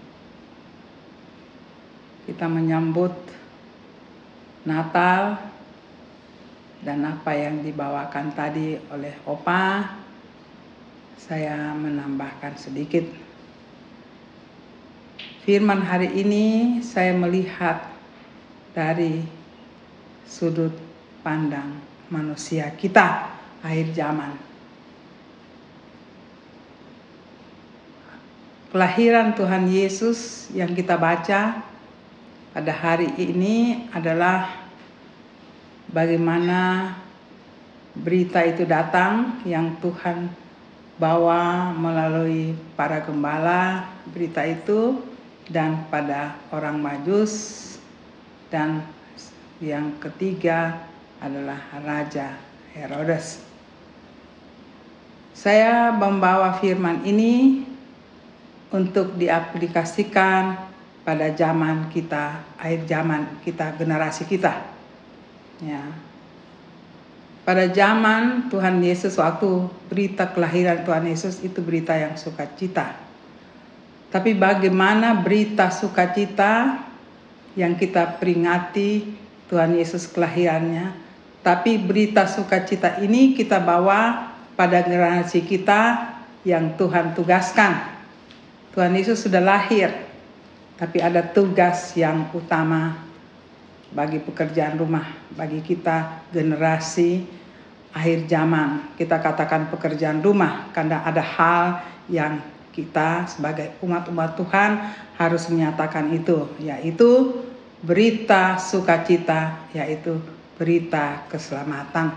kita 2.26 2.50
menyambut 2.50 3.14
Natal 4.66 5.38
dan 6.82 7.06
apa 7.06 7.32
yang 7.38 7.62
dibawakan 7.62 8.34
tadi 8.34 8.74
oleh 8.90 9.14
Opa. 9.22 9.94
Saya 11.16 11.72
menambahkan 11.74 12.58
sedikit. 12.58 13.06
Firman 15.46 15.86
hari 15.86 16.10
ini 16.18 16.78
saya 16.82 17.14
melihat 17.14 17.86
dari 18.74 19.22
sudut 20.26 20.74
pandang 21.22 21.78
manusia 22.10 22.70
kita 22.74 23.30
akhir 23.62 23.94
zaman. 23.94 24.34
Kelahiran 28.74 29.32
Tuhan 29.38 29.70
Yesus 29.70 30.50
yang 30.52 30.74
kita 30.76 30.98
baca 30.98 31.64
pada 32.56 32.72
hari 32.72 33.12
ini 33.20 33.84
adalah 33.92 34.48
bagaimana 35.92 36.88
berita 37.92 38.40
itu 38.48 38.64
datang 38.64 39.44
yang 39.44 39.76
Tuhan 39.76 40.32
bawa 40.96 41.76
melalui 41.76 42.56
para 42.72 43.04
gembala 43.04 43.92
berita 44.08 44.40
itu 44.48 45.04
dan 45.52 45.84
pada 45.92 46.32
orang 46.48 46.80
majus 46.80 47.76
dan 48.48 48.80
yang 49.60 49.92
ketiga 50.00 50.80
adalah 51.20 51.60
Raja 51.84 52.40
Herodes. 52.72 53.44
Saya 55.36 55.92
membawa 55.92 56.56
firman 56.56 57.04
ini 57.04 57.68
untuk 58.72 59.12
diaplikasikan 59.20 60.65
pada 61.06 61.30
zaman 61.30 61.86
kita, 61.94 62.42
akhir 62.58 62.82
zaman 62.90 63.38
kita, 63.46 63.78
generasi 63.78 64.26
kita. 64.26 64.74
Ya. 65.62 65.80
pada 67.46 67.64
zaman 67.70 68.50
Tuhan 68.52 68.82
Yesus 68.82 69.16
waktu 69.16 69.70
berita 69.88 70.28
kelahiran 70.34 70.84
Tuhan 70.84 71.06
Yesus 71.06 71.40
itu 71.40 71.62
berita 71.62 71.94
yang 71.94 72.18
sukacita. 72.18 72.92
Tapi 74.10 74.34
bagaimana 74.34 75.14
berita 75.22 75.70
sukacita 75.70 76.82
yang 77.54 77.78
kita 77.78 78.18
peringati 78.18 79.14
Tuhan 79.46 79.78
Yesus 79.78 80.10
kelahirannya, 80.10 80.90
tapi 81.46 81.78
berita 81.78 82.26
sukacita 82.26 82.98
ini 82.98 83.38
kita 83.38 83.62
bawa 83.62 84.34
pada 84.58 84.82
generasi 84.82 85.46
kita 85.46 86.12
yang 86.42 86.74
Tuhan 86.74 87.14
tugaskan. 87.14 87.94
Tuhan 88.74 88.92
Yesus 88.92 89.22
sudah 89.22 89.40
lahir, 89.40 90.05
tapi 90.76 91.00
ada 91.00 91.24
tugas 91.24 91.96
yang 91.96 92.28
utama 92.36 93.00
bagi 93.96 94.20
pekerjaan 94.20 94.76
rumah, 94.76 95.08
bagi 95.32 95.64
kita 95.64 96.28
generasi 96.28 97.24
akhir 97.96 98.28
zaman. 98.28 98.92
Kita 99.00 99.16
katakan 99.16 99.72
pekerjaan 99.72 100.20
rumah 100.20 100.68
karena 100.76 101.00
ada 101.00 101.24
hal 101.24 101.80
yang 102.12 102.44
kita 102.76 103.24
sebagai 103.24 103.72
umat-umat 103.80 104.36
Tuhan 104.36 104.70
harus 105.16 105.48
menyatakan 105.48 106.12
itu, 106.12 106.44
yaitu 106.60 107.40
berita 107.80 108.60
sukacita, 108.60 109.64
yaitu 109.72 110.20
berita 110.60 111.24
keselamatan. 111.32 112.12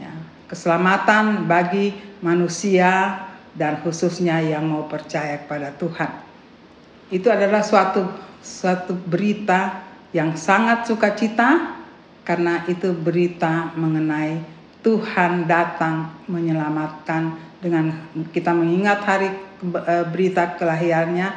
Ya, 0.00 0.12
keselamatan 0.48 1.44
bagi 1.44 1.92
manusia 2.24 3.20
dan 3.52 3.84
khususnya 3.84 4.40
yang 4.40 4.64
mau 4.64 4.88
percaya 4.88 5.44
kepada 5.44 5.76
Tuhan. 5.76 6.25
Itu 7.10 7.30
adalah 7.30 7.62
suatu 7.62 8.02
suatu 8.42 8.94
berita 8.94 9.82
yang 10.14 10.38
sangat 10.38 10.86
sukacita 10.86 11.78
karena 12.26 12.66
itu 12.66 12.94
berita 12.94 13.74
mengenai 13.74 14.42
Tuhan 14.82 15.50
datang 15.50 16.14
menyelamatkan 16.30 17.34
dengan 17.58 17.90
kita 18.30 18.54
mengingat 18.54 19.02
hari 19.02 19.30
eh, 19.62 20.04
berita 20.06 20.54
kelahirannya 20.54 21.34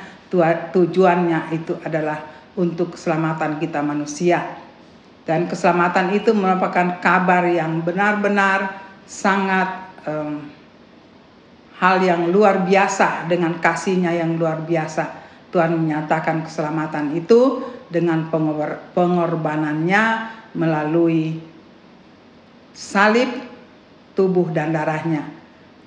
tujuannya 0.73 1.49
itu 1.57 1.73
adalah 1.81 2.21
untuk 2.53 2.93
keselamatan 2.93 3.57
kita 3.57 3.81
manusia. 3.81 4.61
Dan 5.25 5.49
keselamatan 5.49 6.13
itu 6.13 6.33
merupakan 6.33 6.97
kabar 7.01 7.45
yang 7.49 7.85
benar-benar 7.85 8.81
sangat 9.05 9.89
um, 10.05 10.41
hal 11.77 12.01
yang 12.01 12.29
luar 12.33 12.65
biasa 12.65 13.29
dengan 13.29 13.57
kasihnya 13.61 14.13
yang 14.13 14.37
luar 14.37 14.65
biasa 14.65 15.28
Tuhan 15.49 15.73
menyatakan 15.73 16.45
keselamatan 16.45 17.17
itu 17.17 17.65
dengan 17.89 18.29
pengor 18.29 18.93
pengorbanannya 18.93 20.03
melalui 20.53 21.41
salib 22.73 23.29
tubuh 24.13 24.49
dan 24.53 24.73
darahnya. 24.73 25.25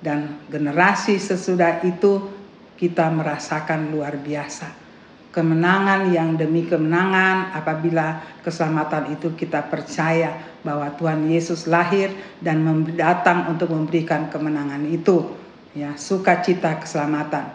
Dan 0.03 0.43
generasi 0.51 1.15
sesudah 1.15 1.79
itu 1.87 2.27
kita 2.75 3.07
merasakan 3.07 3.95
luar 3.95 4.19
biasa. 4.19 4.83
Kemenangan 5.31 6.11
yang 6.11 6.35
demi 6.35 6.67
kemenangan 6.67 7.55
apabila 7.55 8.21
keselamatan 8.43 9.15
itu 9.15 9.33
kita 9.33 9.65
percaya 9.65 10.37
bahwa 10.61 10.91
Tuhan 10.99 11.25
Yesus 11.25 11.65
lahir 11.65 12.11
dan 12.43 12.61
datang 12.93 13.49
untuk 13.49 13.71
memberikan 13.73 14.29
kemenangan 14.29 14.83
itu 14.85 15.33
ya 15.73 15.97
sukacita 15.97 16.77
keselamatan. 16.83 17.49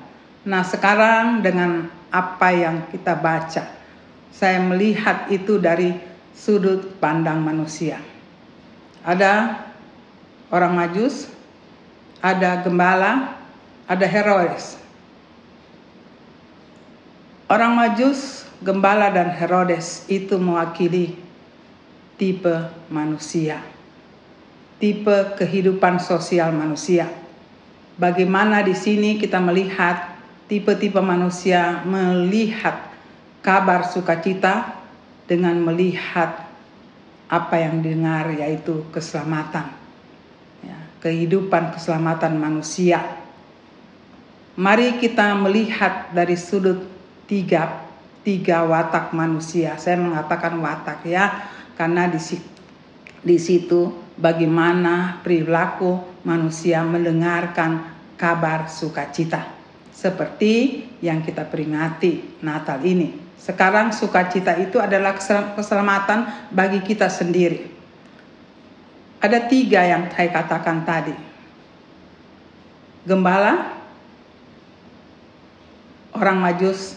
Nah 0.48 0.62
sekarang 0.66 1.44
dengan 1.44 1.86
apa 2.08 2.48
yang 2.52 2.88
kita 2.88 3.12
baca 3.16 3.78
saya 4.38 4.62
melihat 4.62 5.26
itu 5.34 5.58
dari 5.58 5.98
sudut 6.30 6.94
pandang 7.02 7.42
manusia. 7.42 7.98
Ada 9.02 9.66
orang 10.54 10.78
Majus, 10.78 11.26
ada 12.22 12.62
gembala, 12.62 13.34
ada 13.90 14.06
Herodes. 14.06 14.78
Orang 17.50 17.74
Majus, 17.74 18.46
gembala 18.62 19.10
dan 19.10 19.34
Herodes 19.34 20.06
itu 20.06 20.38
mewakili 20.38 21.18
tipe 22.14 22.70
manusia. 22.92 23.58
Tipe 24.78 25.34
kehidupan 25.34 25.98
sosial 25.98 26.54
manusia. 26.54 27.10
Bagaimana 27.98 28.62
di 28.62 28.78
sini 28.78 29.18
kita 29.18 29.42
melihat 29.42 30.17
tipe-tipe 30.48 30.98
manusia 31.04 31.84
melihat 31.84 32.88
kabar 33.44 33.84
sukacita 33.84 34.80
dengan 35.28 35.60
melihat 35.60 36.48
apa 37.28 37.56
yang 37.60 37.84
dengar 37.84 38.32
yaitu 38.32 38.88
keselamatan, 38.88 39.68
ya, 40.64 40.78
kehidupan 41.04 41.76
keselamatan 41.76 42.40
manusia. 42.40 43.04
Mari 44.56 44.96
kita 44.96 45.36
melihat 45.36 46.10
dari 46.16 46.34
sudut 46.34 46.88
tiga 47.28 47.84
tiga 48.24 48.64
watak 48.64 49.12
manusia. 49.12 49.76
Saya 49.76 50.00
mengatakan 50.00 50.56
watak 50.56 51.04
ya, 51.04 51.44
karena 51.76 52.08
di 52.08 52.18
di 53.20 53.36
situ 53.36 53.92
bagaimana 54.16 55.20
perilaku 55.20 56.24
manusia 56.24 56.80
mendengarkan 56.80 57.84
kabar 58.16 58.66
sukacita 58.72 59.57
seperti 59.98 60.86
yang 61.02 61.26
kita 61.26 61.42
peringati 61.42 62.38
Natal 62.46 62.78
ini. 62.86 63.18
Sekarang 63.34 63.90
sukacita 63.90 64.54
itu 64.54 64.78
adalah 64.78 65.18
keselamatan 65.58 66.50
bagi 66.54 66.78
kita 66.86 67.10
sendiri. 67.10 67.66
Ada 69.18 69.50
tiga 69.50 69.82
yang 69.82 70.06
saya 70.14 70.30
katakan 70.30 70.86
tadi. 70.86 71.14
Gembala, 73.02 73.74
orang 76.14 76.38
Majus, 76.38 76.94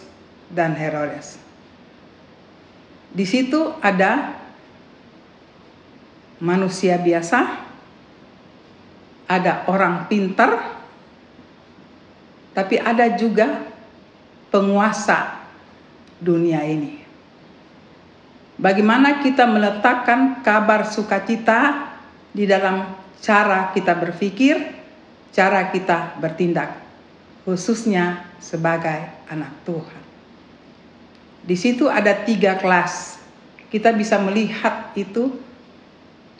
dan 0.54 0.78
Herodes. 0.78 1.42
Di 3.10 3.26
situ 3.26 3.74
ada 3.82 4.38
manusia 6.38 7.02
biasa, 7.02 7.40
ada 9.26 9.66
orang 9.72 10.06
pintar, 10.12 10.81
tapi 12.52 12.76
ada 12.80 13.08
juga 13.16 13.64
penguasa 14.52 15.40
dunia 16.20 16.62
ini. 16.68 17.02
Bagaimana 18.62 19.26
kita 19.26 19.50
meletakkan 19.50 20.46
kabar 20.46 20.86
sukacita 20.86 21.90
di 22.30 22.46
dalam 22.46 22.94
cara 23.18 23.74
kita 23.74 23.98
berpikir, 23.98 24.60
cara 25.34 25.74
kita 25.74 26.20
bertindak, 26.22 26.78
khususnya 27.42 28.30
sebagai 28.38 29.10
anak 29.32 29.50
Tuhan. 29.66 30.02
Di 31.42 31.58
situ 31.58 31.90
ada 31.90 32.14
tiga 32.14 32.62
kelas. 32.62 33.18
Kita 33.72 33.96
bisa 33.98 34.22
melihat 34.22 34.94
itu, 34.94 35.42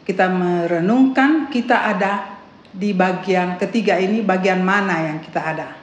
kita 0.06 0.30
merenungkan, 0.30 1.50
kita 1.50 1.90
ada 1.90 2.38
di 2.70 2.94
bagian 2.94 3.58
ketiga 3.58 3.98
ini, 3.98 4.22
bagian 4.22 4.62
mana 4.62 5.10
yang 5.10 5.18
kita 5.26 5.42
ada. 5.42 5.81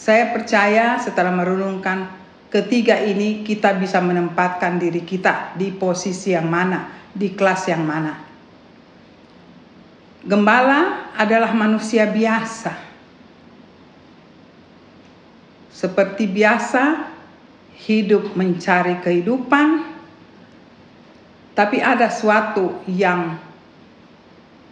Saya 0.00 0.32
percaya 0.32 0.96
setelah 0.96 1.28
merenungkan 1.28 2.08
ketiga 2.48 2.96
ini 3.04 3.44
kita 3.44 3.76
bisa 3.76 4.00
menempatkan 4.00 4.80
diri 4.80 5.04
kita 5.04 5.52
di 5.60 5.68
posisi 5.76 6.32
yang 6.32 6.48
mana, 6.48 6.88
di 7.12 7.36
kelas 7.36 7.68
yang 7.68 7.84
mana. 7.84 8.16
Gembala 10.24 11.12
adalah 11.12 11.52
manusia 11.52 12.08
biasa. 12.08 12.72
Seperti 15.68 16.24
biasa, 16.24 17.12
hidup 17.84 18.32
mencari 18.32 19.04
kehidupan, 19.04 19.84
tapi 21.52 21.76
ada 21.84 22.08
suatu 22.08 22.80
yang 22.88 23.36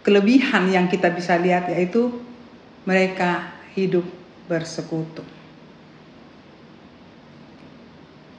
kelebihan 0.01 0.73
yang 0.73 0.89
kita 0.89 1.13
bisa 1.13 1.37
lihat 1.37 1.69
yaitu 1.69 2.17
mereka 2.89 3.53
hidup 3.77 4.18
bersekutu. 4.49 5.23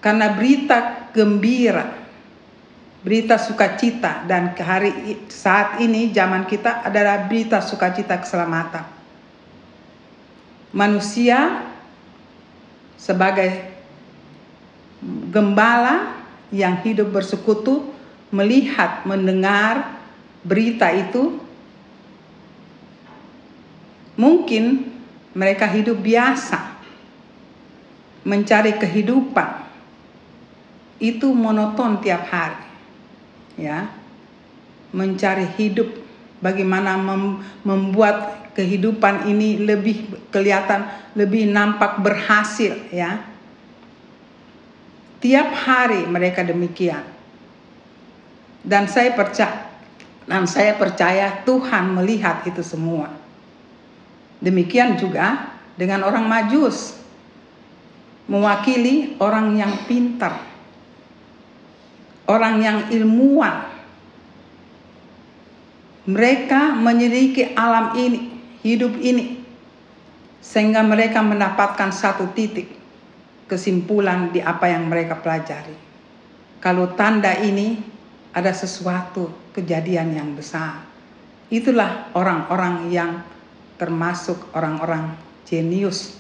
Karena 0.02 0.34
berita 0.34 1.12
gembira, 1.14 1.86
berita 3.04 3.38
sukacita 3.38 4.26
dan 4.26 4.56
hari 4.58 5.24
saat 5.30 5.80
ini 5.84 6.10
zaman 6.10 6.50
kita 6.50 6.84
adalah 6.88 7.30
berita 7.30 7.62
sukacita 7.62 8.18
keselamatan. 8.18 8.84
Manusia 10.74 11.68
sebagai 12.96 13.70
gembala 15.32 16.20
yang 16.52 16.82
hidup 16.84 17.14
bersekutu 17.14 17.92
melihat, 18.30 19.04
mendengar 19.06 20.00
berita 20.44 20.92
itu 20.94 21.42
mungkin 24.20 24.89
mereka 25.34 25.70
hidup 25.70 26.02
biasa 26.02 26.80
mencari 28.26 28.76
kehidupan 28.76 29.70
itu 31.00 31.32
monoton 31.32 32.04
tiap 32.04 32.28
hari. 32.28 32.68
Ya. 33.60 33.92
mencari 34.90 35.46
hidup, 35.60 35.86
bagaimana 36.42 36.98
mem 36.98 37.46
membuat 37.62 38.50
kehidupan 38.58 39.30
ini 39.30 39.62
lebih 39.62 40.10
kelihatan, 40.34 40.90
lebih 41.14 41.46
nampak 41.46 42.02
berhasil 42.02 42.74
ya. 42.90 43.22
Tiap 45.22 45.50
hari 45.52 46.10
mereka 46.10 46.42
demikian. 46.42 47.06
Dan 48.66 48.90
saya 48.90 49.14
percaya 49.14 49.70
dan 50.26 50.50
saya 50.50 50.74
percaya 50.74 51.46
Tuhan 51.46 51.94
melihat 51.94 52.42
itu 52.50 52.66
semua. 52.66 53.19
Demikian 54.40 54.96
juga 54.96 55.52
dengan 55.76 56.08
orang 56.08 56.24
Majus 56.24 56.96
mewakili 58.30 59.20
orang 59.20 59.58
yang 59.58 59.74
pintar, 59.90 60.40
orang 62.30 62.56
yang 62.64 62.78
ilmuwan. 62.94 63.68
Mereka 66.10 66.74
menyelidiki 66.80 67.54
alam 67.54 67.94
ini, 68.00 68.34
hidup 68.66 68.96
ini, 68.98 69.44
sehingga 70.40 70.82
mereka 70.82 71.22
mendapatkan 71.22 71.92
satu 71.94 72.32
titik 72.34 72.80
kesimpulan 73.50 74.32
di 74.32 74.40
apa 74.40 74.72
yang 74.72 74.88
mereka 74.88 75.20
pelajari. 75.20 75.76
Kalau 76.64 76.96
tanda 76.96 77.34
ini 77.38 77.82
ada 78.34 78.54
sesuatu 78.54 79.30
kejadian 79.54 80.14
yang 80.16 80.30
besar. 80.38 80.86
Itulah 81.50 82.14
orang-orang 82.14 82.94
yang 82.94 83.12
termasuk 83.80 84.52
orang-orang 84.52 85.16
jenius, 85.48 86.20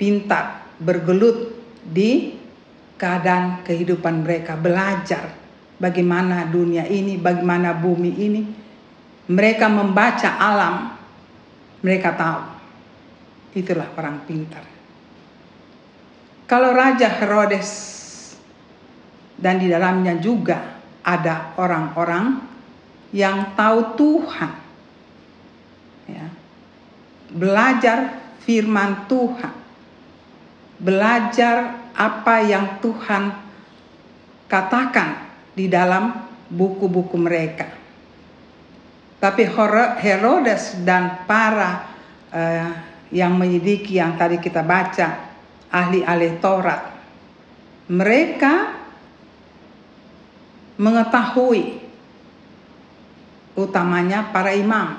pintar, 0.00 0.64
bergelut 0.80 1.52
di 1.84 2.40
keadaan 2.96 3.60
kehidupan 3.62 4.24
mereka, 4.24 4.56
belajar 4.56 5.36
bagaimana 5.76 6.48
dunia 6.48 6.88
ini, 6.88 7.20
bagaimana 7.20 7.76
bumi 7.76 8.12
ini. 8.16 8.42
Mereka 9.24 9.68
membaca 9.68 10.36
alam, 10.36 10.96
mereka 11.80 12.12
tahu. 12.12 12.40
Itulah 13.56 13.88
orang 13.96 14.24
pintar. 14.24 14.64
Kalau 16.44 16.76
Raja 16.76 17.08
Herodes 17.08 17.70
dan 19.40 19.56
di 19.56 19.72
dalamnya 19.72 20.20
juga 20.20 20.76
ada 21.00 21.56
orang-orang 21.56 22.40
yang 23.12 23.56
tahu 23.56 23.96
Tuhan. 23.96 24.63
Belajar 27.34 28.22
firman 28.46 29.10
Tuhan. 29.10 29.54
Belajar 30.78 31.56
apa 31.94 32.34
yang 32.46 32.78
Tuhan 32.78 33.34
katakan 34.46 35.08
di 35.54 35.66
dalam 35.66 36.14
buku-buku 36.50 37.18
mereka. 37.18 37.66
Tapi 39.18 39.48
Herodes 39.98 40.84
dan 40.84 41.24
para 41.24 41.90
uh, 42.28 42.70
yang 43.08 43.34
menyidiki 43.34 43.96
yang 43.96 44.14
tadi 44.20 44.36
kita 44.38 44.60
baca 44.60 45.32
ahli-ahli 45.72 46.38
Taurat. 46.38 46.82
Mereka 47.88 48.54
mengetahui 50.76 51.80
utamanya 53.54 54.28
para 54.34 54.52
imam. 54.52 54.98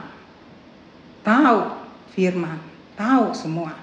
Tahu 1.21 1.84
firman, 2.15 2.57
tahu 2.95 3.35
semua. 3.35 3.75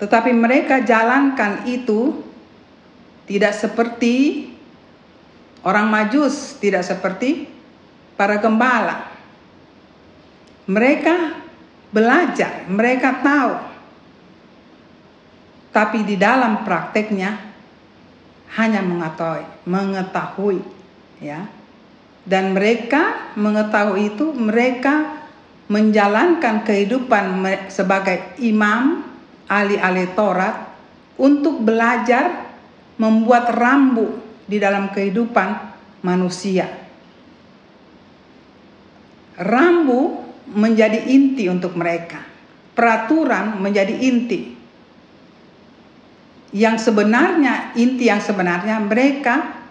Tetapi 0.00 0.32
mereka 0.32 0.80
jalankan 0.80 1.68
itu 1.68 2.24
tidak 3.28 3.52
seperti 3.52 4.48
orang 5.62 5.92
majus, 5.92 6.56
tidak 6.56 6.82
seperti 6.82 7.46
para 8.16 8.40
gembala. 8.40 9.12
Mereka 10.64 11.44
belajar, 11.92 12.64
mereka 12.68 13.20
tahu 13.20 13.68
tapi 15.78 16.02
di 16.02 16.18
dalam 16.18 16.66
prakteknya 16.66 17.38
hanya 18.58 18.82
mengetahui, 18.82 19.46
mengetahui 19.68 20.58
ya. 21.22 21.46
Dan 22.26 22.52
mereka 22.52 23.32
mengetahui 23.38 24.12
itu 24.12 24.34
mereka 24.36 25.22
menjalankan 25.68 26.64
kehidupan 26.64 27.44
sebagai 27.68 28.40
imam 28.40 29.04
ahli-ahli 29.44 30.16
Taurat 30.16 30.68
untuk 31.20 31.60
belajar 31.60 32.48
membuat 32.96 33.52
rambu 33.52 34.16
di 34.48 34.56
dalam 34.56 34.88
kehidupan 34.88 35.48
manusia. 36.02 36.66
Rambu 39.38 40.24
menjadi 40.50 41.04
inti 41.06 41.46
untuk 41.46 41.76
mereka. 41.76 42.24
Peraturan 42.74 43.58
menjadi 43.60 43.92
inti 43.92 44.58
yang 46.54 46.80
sebenarnya 46.80 47.76
inti 47.76 48.08
yang 48.08 48.22
sebenarnya 48.22 48.80
mereka 48.80 49.66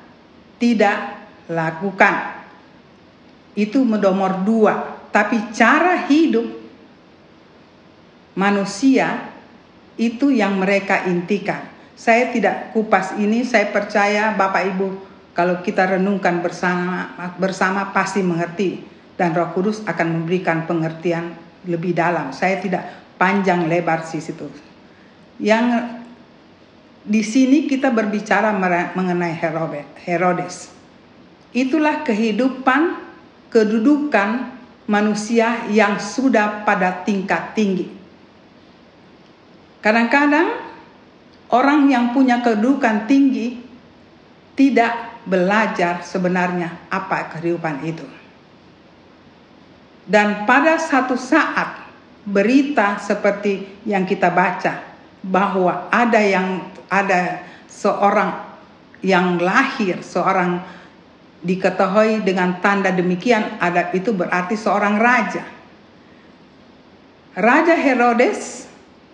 tidak 0.61 1.17
lakukan. 1.49 2.45
Itu 3.57 3.81
nomor 3.81 4.45
dua. 4.45 4.96
Tapi 5.17 5.49
cara 5.49 6.05
hidup 6.05 6.45
manusia 8.37 9.33
itu 9.97 10.29
yang 10.29 10.61
mereka 10.61 11.09
intikan. 11.09 11.65
Saya 11.97 12.29
tidak 12.29 12.69
kupas 12.69 13.17
ini, 13.17 13.41
saya 13.41 13.73
percaya 13.73 14.37
Bapak 14.37 14.77
Ibu 14.77 14.87
kalau 15.33 15.65
kita 15.65 15.97
renungkan 15.97 16.45
bersama 16.45 17.17
bersama 17.41 17.89
pasti 17.89 18.21
mengerti 18.21 18.85
dan 19.17 19.33
Roh 19.33 19.57
Kudus 19.57 19.81
akan 19.89 20.21
memberikan 20.21 20.69
pengertian 20.69 21.33
lebih 21.65 21.97
dalam. 21.97 22.29
Saya 22.29 22.61
tidak 22.61 22.85
panjang 23.17 23.65
lebar 23.65 24.05
sih 24.05 24.21
situ. 24.21 24.45
Yang 25.41 25.97
di 27.01 27.25
sini 27.25 27.65
kita 27.65 27.89
berbicara 27.89 28.53
mengenai 28.93 29.33
Herodes. 30.05 30.69
Itulah 31.57 32.05
kehidupan, 32.05 33.01
kedudukan 33.49 34.56
manusia 34.87 35.67
yang 35.69 35.99
sudah 35.99 36.63
pada 36.63 37.03
tingkat 37.03 37.53
tinggi. 37.53 37.91
Kadang-kadang 39.83 40.57
orang 41.51 41.91
yang 41.91 42.15
punya 42.15 42.39
kedudukan 42.39 43.05
tinggi 43.05 43.61
tidak 44.57 45.21
belajar 45.27 46.01
sebenarnya 46.01 46.87
apa 46.87 47.35
kehidupan 47.35 47.83
itu. 47.83 48.07
Dan 50.07 50.47
pada 50.47 50.79
satu 50.79 51.19
saat 51.19 51.83
berita 52.23 52.95
seperti 52.95 53.83
yang 53.83 54.07
kita 54.07 54.31
baca 54.31 54.83
bahwa 55.19 55.91
ada 55.91 56.23
yang 56.23 56.63
ada 56.87 57.43
seorang 57.67 58.47
yang 59.03 59.35
lahir, 59.37 59.99
seorang 59.99 60.63
diketahui 61.41 62.25
dengan 62.25 62.57
tanda 62.61 62.89
demikian, 62.89 63.61
ada 63.61 63.93
itu 63.93 64.13
berarti 64.13 64.57
seorang 64.57 64.97
raja. 64.97 65.43
Raja 67.37 67.77
Herodes 67.77 68.65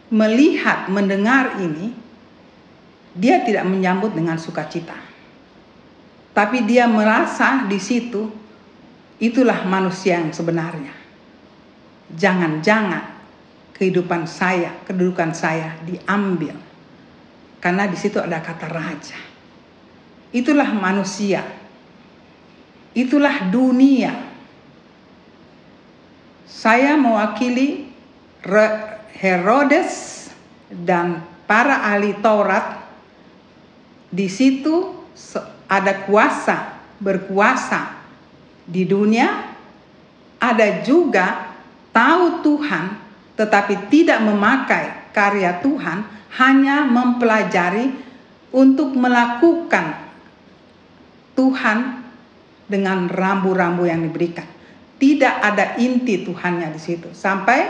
melihat, 0.07 0.87
mendengar 0.87 1.59
ini, 1.59 1.91
dia 3.13 3.43
tidak 3.43 3.67
menyambut 3.67 4.15
dengan 4.15 4.39
sukacita. 4.39 4.95
Tapi 6.33 6.65
dia 6.65 6.89
merasa 6.89 7.67
di 7.69 7.77
situ 7.77 8.25
itulah 9.21 9.67
manusia 9.69 10.17
yang 10.17 10.33
sebenarnya. 10.33 10.95
Jangan-jangan 12.09 13.13
kehidupan 13.77 14.25
saya, 14.25 14.81
kedudukan 14.87 15.35
saya 15.35 15.77
diambil 15.85 16.57
karena 17.63 17.87
di 17.87 17.95
situ 17.95 18.19
ada 18.19 18.43
kata 18.43 18.67
raja. 18.67 19.15
Itulah 20.35 20.67
manusia. 20.75 21.62
Itulah 22.93 23.49
dunia. 23.49 24.13
Saya 26.45 26.93
mewakili 26.93 27.89
Herodes 29.17 30.29
dan 30.69 31.25
para 31.49 31.89
ahli 31.89 32.13
Taurat. 32.21 32.85
Di 34.13 34.29
situ 34.29 34.93
ada 35.65 36.05
kuasa, 36.05 36.77
berkuasa 37.01 37.97
di 38.69 38.85
dunia. 38.85 39.51
Ada 40.37 40.85
juga 40.85 41.55
tahu 41.89 42.45
Tuhan 42.45 43.03
tetapi 43.33 43.89
tidak 43.89 44.21
memakai 44.21 45.09
karya 45.09 45.57
Tuhan 45.61 46.05
hanya 46.37 46.85
mempelajari 46.85 47.93
untuk 48.53 48.93
melakukan 48.93 49.97
Tuhan 51.33 52.02
dengan 52.73 53.05
rambu-rambu 53.05 53.85
yang 53.85 54.01
diberikan. 54.01 54.49
Tidak 54.97 55.35
ada 55.45 55.77
inti 55.77 56.25
Tuhannya 56.25 56.73
di 56.73 56.81
situ. 56.81 57.13
Sampai 57.13 57.61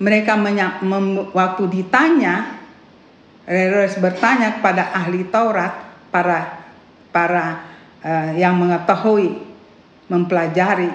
mereka 0.00 0.40
waktu 1.36 1.62
ditanya, 1.68 2.56
Herodes 3.44 4.00
bertanya 4.00 4.56
kepada 4.56 4.96
ahli 4.96 5.28
Taurat, 5.28 5.92
para 6.08 6.64
para 7.12 7.68
uh, 8.00 8.32
yang 8.32 8.56
mengetahui 8.56 9.36
mempelajari 10.08 10.88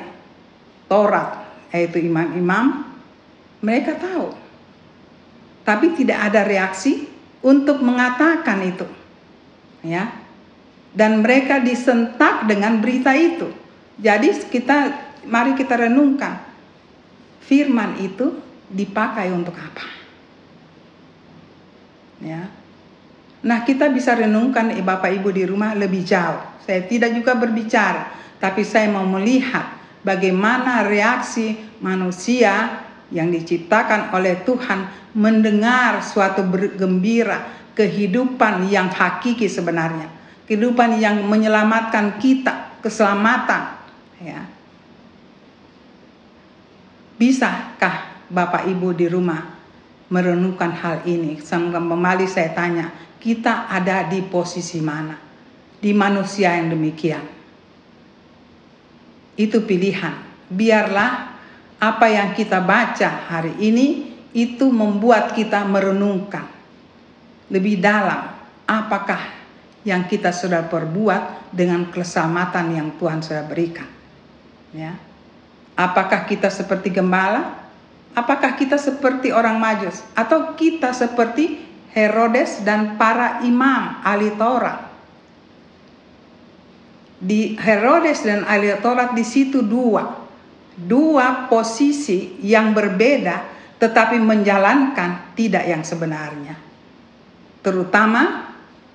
Taurat, 0.89 1.45
yaitu 1.69 2.01
imam-imam, 2.01 2.89
mereka 3.61 3.93
tahu. 3.93 4.33
Tapi 5.67 5.93
tidak 5.93 6.31
ada 6.31 6.47
reaksi 6.47 7.05
untuk 7.43 7.83
mengatakan 7.83 8.63
itu. 8.63 8.87
Ya. 9.83 10.26
Dan 10.97 11.21
mereka 11.21 11.61
disentak 11.61 12.49
dengan 12.49 12.81
berita 12.81 13.13
itu. 13.13 13.53
Jadi 14.01 14.33
kita 14.49 14.97
mari 15.29 15.53
kita 15.53 15.77
renungkan. 15.77 16.41
Firman 17.45 18.01
itu 18.01 18.33
dipakai 18.67 19.29
untuk 19.29 19.53
apa? 19.53 19.85
Ya. 22.17 22.49
Nah, 23.45 23.61
kita 23.61 23.93
bisa 23.93 24.17
renungkan 24.17 24.73
eh, 24.73 24.81
Bapak 24.81 25.13
Ibu 25.21 25.29
di 25.29 25.45
rumah 25.45 25.77
lebih 25.77 26.01
jauh. 26.01 26.41
Saya 26.65 26.83
tidak 26.83 27.13
juga 27.13 27.37
berbicara, 27.37 28.11
tapi 28.41 28.65
saya 28.65 28.89
mau 28.89 29.05
melihat 29.05 29.77
bagaimana 30.01 30.83
reaksi 30.83 31.55
manusia 31.79 32.83
yang 33.13 33.31
diciptakan 33.31 34.11
oleh 34.11 34.43
Tuhan 34.43 35.13
mendengar 35.15 36.03
suatu 36.03 36.43
bergembira 36.43 37.71
kehidupan 37.77 38.67
yang 38.67 38.89
hakiki 38.91 39.47
sebenarnya, 39.47 40.09
kehidupan 40.47 40.97
yang 40.97 41.27
menyelamatkan 41.27 42.15
kita, 42.17 42.79
keselamatan, 42.79 43.75
ya. 44.23 44.47
Bisakah 47.19 48.25
Bapak 48.31 48.63
Ibu 48.69 48.95
di 48.95 49.11
rumah 49.11 49.43
merenungkan 50.07 50.71
hal 50.71 51.03
ini? 51.03 51.41
Kembali 51.43 52.25
saya 52.29 52.55
tanya, 52.55 52.93
kita 53.19 53.67
ada 53.67 54.07
di 54.07 54.23
posisi 54.23 54.79
mana? 54.79 55.19
Di 55.77 55.91
manusia 55.91 56.55
yang 56.55 56.71
demikian. 56.73 57.25
Itu 59.37 59.65
pilihan. 59.67 60.15
Biarlah 60.47 61.35
apa 61.77 62.05
yang 62.09 62.33
kita 62.33 62.63
baca 62.63 63.29
hari 63.29 63.53
ini 63.61 64.15
itu 64.33 64.69
membuat 64.69 65.33
kita 65.37 65.65
merenungkan 65.65 66.45
lebih 67.49 67.77
dalam 67.81 68.33
apakah 68.65 69.36
yang 69.87 70.03
kita 70.03 70.35
sudah 70.35 70.67
perbuat 70.67 71.47
dengan 71.55 71.87
keselamatan 71.87 72.75
yang 72.75 72.87
Tuhan 72.99 73.23
sudah 73.23 73.47
berikan. 73.47 73.87
Ya. 74.75 74.99
Apakah 75.79 76.27
kita 76.27 76.51
seperti 76.51 76.91
gembala? 76.91 77.71
Apakah 78.11 78.59
kita 78.59 78.75
seperti 78.75 79.31
orang 79.31 79.55
majus? 79.55 80.03
Atau 80.11 80.59
kita 80.59 80.91
seperti 80.91 81.63
Herodes 81.95 82.67
dan 82.67 82.99
para 82.99 83.39
imam 83.47 84.03
ahli 84.03 84.35
Taurat? 84.35 84.91
Di 87.23 87.55
Herodes 87.55 88.27
dan 88.27 88.43
ahli 88.43 88.75
Taurat 88.83 89.15
di 89.15 89.23
situ 89.23 89.63
dua. 89.63 90.27
Dua 90.75 91.47
posisi 91.47 92.35
yang 92.43 92.75
berbeda 92.75 93.55
tetapi 93.79 94.19
menjalankan 94.19 95.31
tidak 95.37 95.63
yang 95.63 95.85
sebenarnya. 95.85 96.57
Terutama 97.61 98.46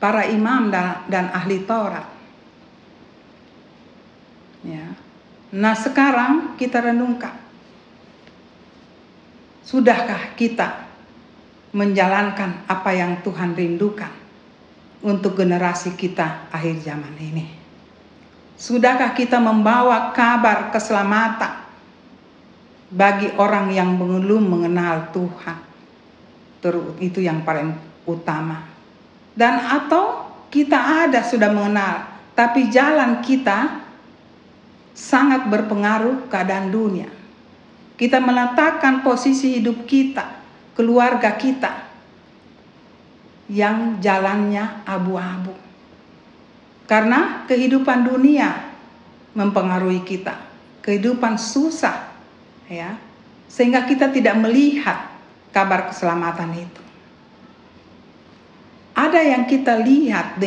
para 0.02 0.26
imam 0.26 0.66
dan, 0.66 1.06
dan 1.06 1.30
ahli 1.30 1.62
Taurat. 1.62 2.10
Ya. 4.66 4.98
Nah 5.54 5.78
sekarang 5.78 6.58
kita 6.58 6.82
renungkan. 6.82 7.38
Sudahkah 9.62 10.34
kita 10.34 10.90
menjalankan 11.70 12.66
apa 12.66 12.90
yang 12.90 13.22
Tuhan 13.22 13.54
rindukan 13.54 14.10
untuk 15.06 15.38
generasi 15.38 15.94
kita 15.94 16.50
akhir 16.50 16.82
zaman 16.82 17.14
ini? 17.22 17.46
Sudahkah 18.58 19.14
kita 19.14 19.38
membawa 19.38 20.10
kabar 20.10 20.74
keselamatan 20.74 21.62
bagi 22.90 23.30
orang 23.38 23.70
yang 23.70 23.94
belum 23.94 24.50
mengenal 24.50 25.14
Tuhan? 25.14 25.58
Itu 26.98 27.22
yang 27.22 27.46
paling 27.46 27.70
utama. 28.02 28.71
Dan 29.32 29.60
atau 29.60 30.28
kita 30.52 31.08
ada 31.08 31.24
sudah 31.24 31.48
mengenal, 31.48 32.04
tapi 32.36 32.68
jalan 32.68 33.24
kita 33.24 33.80
sangat 34.92 35.48
berpengaruh 35.48 36.28
keadaan 36.28 36.68
dunia. 36.68 37.08
Kita 37.96 38.20
meletakkan 38.20 39.00
posisi 39.00 39.56
hidup 39.56 39.88
kita, 39.88 40.40
keluarga 40.76 41.32
kita 41.36 41.88
yang 43.48 44.00
jalannya 44.00 44.84
abu-abu. 44.84 45.56
Karena 46.84 47.48
kehidupan 47.48 48.04
dunia 48.04 48.68
mempengaruhi 49.32 50.04
kita, 50.04 50.36
kehidupan 50.84 51.40
susah 51.40 52.12
ya. 52.68 53.00
Sehingga 53.48 53.84
kita 53.84 54.08
tidak 54.08 54.36
melihat 54.40 55.12
kabar 55.52 55.92
keselamatan 55.92 56.56
itu. 56.56 56.82
Ada 59.12 59.28
yang 59.28 59.44
kita 59.44 59.76
lihat 59.76 60.40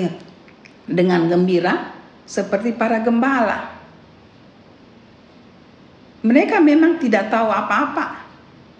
dengan 0.90 1.30
gembira 1.30 1.94
seperti 2.26 2.74
para 2.74 2.98
gembala 2.98 3.76
mereka 6.26 6.58
memang 6.58 6.98
tidak 6.98 7.30
tahu 7.30 7.54
apa-apa. 7.54 8.26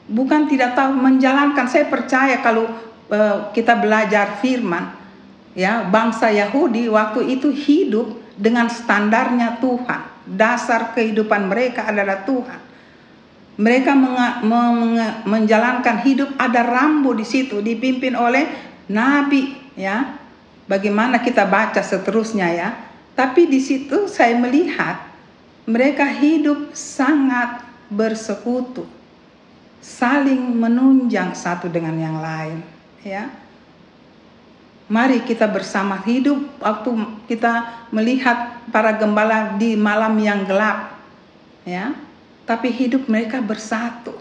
Bukan 0.10 0.50
tidak 0.50 0.74
tahu 0.74 0.98
menjalankan. 0.98 1.70
Saya 1.70 1.86
percaya 1.86 2.42
kalau 2.42 2.66
uh, 3.14 3.54
kita 3.54 3.78
belajar 3.78 4.42
firman, 4.42 4.98
ya 5.54 5.86
bangsa 5.86 6.34
Yahudi 6.34 6.90
waktu 6.90 7.38
itu 7.38 7.54
hidup 7.54 8.18
dengan 8.34 8.66
standarnya 8.66 9.62
Tuhan. 9.62 10.02
Dasar 10.26 10.98
kehidupan 10.98 11.46
mereka 11.46 11.86
adalah 11.86 12.26
Tuhan. 12.26 12.60
Mereka 13.62 13.94
menjalankan 15.30 16.02
hidup 16.02 16.34
ada 16.36 16.66
rambu 16.66 17.14
di 17.16 17.24
situ 17.24 17.62
dipimpin 17.64 18.18
oleh 18.18 18.52
nabi 18.92 19.65
ya. 19.78 20.18
Bagaimana 20.66 21.22
kita 21.22 21.46
baca 21.46 21.86
seterusnya 21.86 22.50
ya. 22.50 22.70
Tapi 23.16 23.48
di 23.48 23.62
situ 23.64 24.12
saya 24.12 24.36
melihat 24.36 25.00
mereka 25.70 26.04
hidup 26.04 26.74
sangat 26.76 27.64
bersekutu, 27.88 28.84
saling 29.80 30.58
menunjang 30.58 31.32
satu 31.38 31.70
dengan 31.70 31.96
yang 31.96 32.18
lain, 32.20 32.60
ya. 33.06 33.30
Mari 34.86 35.26
kita 35.26 35.50
bersama 35.50 35.98
hidup 36.06 36.38
waktu 36.62 36.92
kita 37.26 37.86
melihat 37.90 38.62
para 38.70 38.94
gembala 38.94 39.58
di 39.58 39.74
malam 39.74 40.14
yang 40.22 40.46
gelap, 40.46 40.98
ya. 41.66 41.94
Tapi 42.46 42.70
hidup 42.70 43.10
mereka 43.10 43.42
bersatu. 43.42 44.14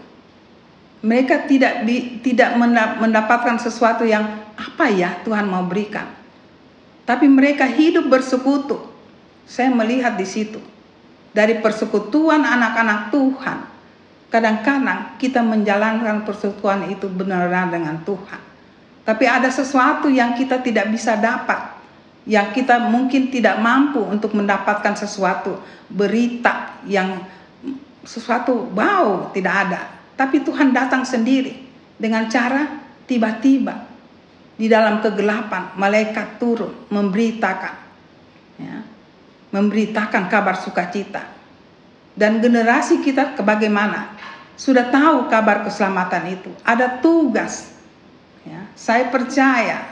Mereka 1.05 1.45
tidak 1.45 1.85
di, 1.85 2.17
tidak 2.25 2.57
mendapatkan 2.97 3.61
sesuatu 3.61 4.01
yang 4.01 4.44
apa 4.55 4.91
ya 4.91 5.21
Tuhan 5.23 5.47
mau 5.47 5.63
berikan. 5.67 6.07
Tapi 7.05 7.29
mereka 7.29 7.69
hidup 7.69 8.09
bersekutu. 8.09 8.81
Saya 9.45 9.69
melihat 9.69 10.17
di 10.17 10.25
situ 10.25 10.57
dari 11.35 11.59
persekutuan 11.59 12.47
anak-anak 12.47 13.11
Tuhan. 13.11 13.57
Kadang-kadang 14.31 15.19
kita 15.19 15.43
menjalankan 15.43 16.23
persekutuan 16.23 16.87
itu 16.87 17.11
benar-benar 17.11 17.69
dengan 17.69 17.99
Tuhan. 18.07 18.41
Tapi 19.05 19.25
ada 19.29 19.51
sesuatu 19.51 20.09
yang 20.09 20.33
kita 20.33 20.63
tidak 20.63 20.89
bisa 20.89 21.13
dapat. 21.19 21.75
Yang 22.25 22.57
kita 22.57 22.89
mungkin 22.89 23.29
tidak 23.29 23.61
mampu 23.61 24.01
untuk 24.01 24.33
mendapatkan 24.33 24.97
sesuatu. 24.97 25.61
Berita 25.91 26.81
yang 26.89 27.21
sesuatu 28.01 28.65
bau 28.65 29.29
tidak 29.29 29.69
ada. 29.69 29.81
Tapi 30.17 30.41
Tuhan 30.41 30.73
datang 30.73 31.05
sendiri. 31.05 31.61
Dengan 32.01 32.25
cara 32.25 32.81
tiba-tiba. 33.05 33.94
Di 34.55 34.71
dalam 34.71 35.03
kegelapan 35.03 35.75
malaikat 35.75 36.39
turun 36.39 36.87
memberitakan. 36.87 37.75
Ya 38.55 38.95
memberitakan 39.55 40.27
kabar 40.27 40.59
sukacita. 40.59 41.23
Dan 42.11 42.43
generasi 42.43 42.99
kita 42.99 43.39
bagaimana? 43.39 44.11
Sudah 44.59 44.91
tahu 44.91 45.31
kabar 45.31 45.63
keselamatan 45.63 46.23
itu. 46.35 46.51
Ada 46.63 46.99
tugas. 46.99 47.71
Ya, 48.43 48.67
saya 48.75 49.07
percaya 49.07 49.91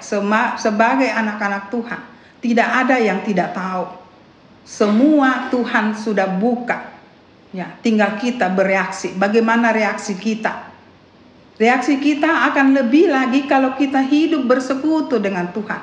sebagai 0.60 1.10
anak-anak 1.12 1.72
Tuhan. 1.72 2.02
Tidak 2.44 2.70
ada 2.86 3.00
yang 3.00 3.24
tidak 3.24 3.56
tahu. 3.56 3.88
Semua 4.64 5.52
Tuhan 5.52 5.96
sudah 5.96 6.28
buka. 6.28 6.92
Ya, 7.52 7.76
tinggal 7.84 8.20
kita 8.20 8.52
bereaksi. 8.52 9.16
Bagaimana 9.16 9.76
reaksi 9.76 10.16
kita? 10.16 10.73
Reaksi 11.54 12.02
kita 12.02 12.50
akan 12.50 12.74
lebih 12.74 13.14
lagi 13.14 13.46
kalau 13.46 13.78
kita 13.78 14.02
hidup 14.02 14.50
bersekutu 14.50 15.22
dengan 15.22 15.54
Tuhan. 15.54 15.82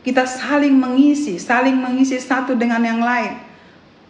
Kita 0.00 0.24
saling 0.24 0.72
mengisi, 0.72 1.36
saling 1.36 1.76
mengisi 1.76 2.16
satu 2.16 2.56
dengan 2.56 2.80
yang 2.80 3.00
lain. 3.00 3.36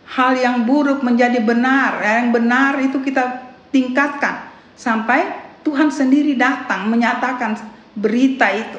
Hal 0.05 0.39
yang 0.39 0.63
buruk 0.63 1.03
menjadi 1.03 1.43
benar, 1.43 1.99
yang 2.03 2.31
benar 2.31 2.79
itu 2.79 3.03
kita 3.03 3.43
tingkatkan 3.75 4.51
sampai 4.79 5.35
Tuhan 5.67 5.91
sendiri 5.91 6.39
datang 6.39 6.87
menyatakan 6.87 7.59
berita 7.99 8.47
itu. 8.55 8.79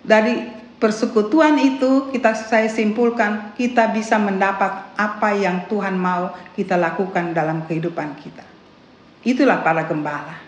Dari 0.00 0.48
persekutuan 0.80 1.60
itu 1.60 2.08
kita 2.08 2.32
saya 2.32 2.72
simpulkan 2.72 3.52
kita 3.60 3.92
bisa 3.92 4.16
mendapat 4.16 4.96
apa 4.96 5.36
yang 5.36 5.68
Tuhan 5.68 6.00
mau 6.00 6.32
kita 6.56 6.80
lakukan 6.80 7.36
dalam 7.36 7.68
kehidupan 7.68 8.16
kita. 8.16 8.44
Itulah 9.20 9.60
para 9.60 9.84
gembala. 9.84 10.39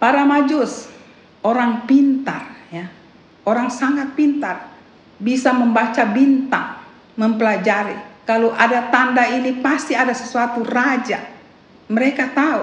Para 0.00 0.24
majus, 0.24 0.88
orang 1.44 1.84
pintar 1.84 2.48
ya. 2.72 2.88
Orang 3.44 3.68
sangat 3.68 4.16
pintar, 4.16 4.72
bisa 5.20 5.52
membaca 5.52 6.08
bintang, 6.08 6.80
mempelajari. 7.20 8.24
Kalau 8.24 8.56
ada 8.56 8.88
tanda 8.88 9.28
ini 9.28 9.60
pasti 9.60 9.92
ada 9.92 10.16
sesuatu 10.16 10.64
raja. 10.64 11.20
Mereka 11.92 12.32
tahu 12.32 12.62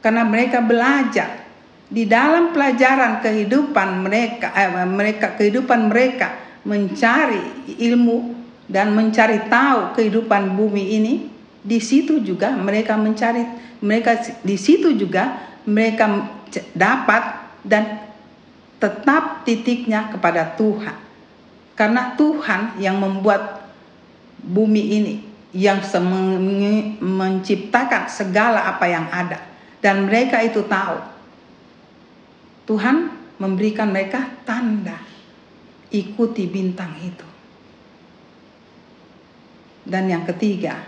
karena 0.00 0.24
mereka 0.24 0.64
belajar 0.64 1.44
di 1.92 2.08
dalam 2.08 2.56
pelajaran 2.56 3.20
kehidupan 3.20 4.00
mereka 4.00 4.48
eh, 4.56 4.88
mereka 4.88 5.36
kehidupan 5.36 5.92
mereka 5.92 6.40
mencari 6.64 7.68
ilmu 7.76 8.32
dan 8.64 8.96
mencari 8.96 9.44
tahu 9.52 9.92
kehidupan 9.92 10.56
bumi 10.56 10.96
ini 10.96 11.14
di 11.60 11.78
situ 11.78 12.24
juga 12.24 12.56
mereka 12.56 12.96
mencari 12.96 13.44
mereka 13.84 14.16
di 14.40 14.56
situ 14.56 14.96
juga 14.96 15.51
mereka 15.68 16.28
dapat 16.74 17.22
dan 17.62 18.12
tetap 18.82 19.46
titiknya 19.46 20.10
kepada 20.10 20.58
Tuhan. 20.58 20.98
Karena 21.78 22.18
Tuhan 22.18 22.82
yang 22.82 22.98
membuat 22.98 23.70
bumi 24.42 24.82
ini 24.98 25.14
yang 25.52 25.84
menciptakan 26.98 28.08
segala 28.08 28.66
apa 28.72 28.86
yang 28.88 29.06
ada. 29.08 29.38
Dan 29.82 30.06
mereka 30.06 30.40
itu 30.42 30.62
tahu 30.66 30.98
Tuhan 32.66 33.10
memberikan 33.42 33.90
mereka 33.90 34.22
tanda 34.46 34.96
ikuti 35.90 36.46
bintang 36.46 36.94
itu. 37.02 37.26
Dan 39.82 40.06
yang 40.06 40.22
ketiga, 40.22 40.78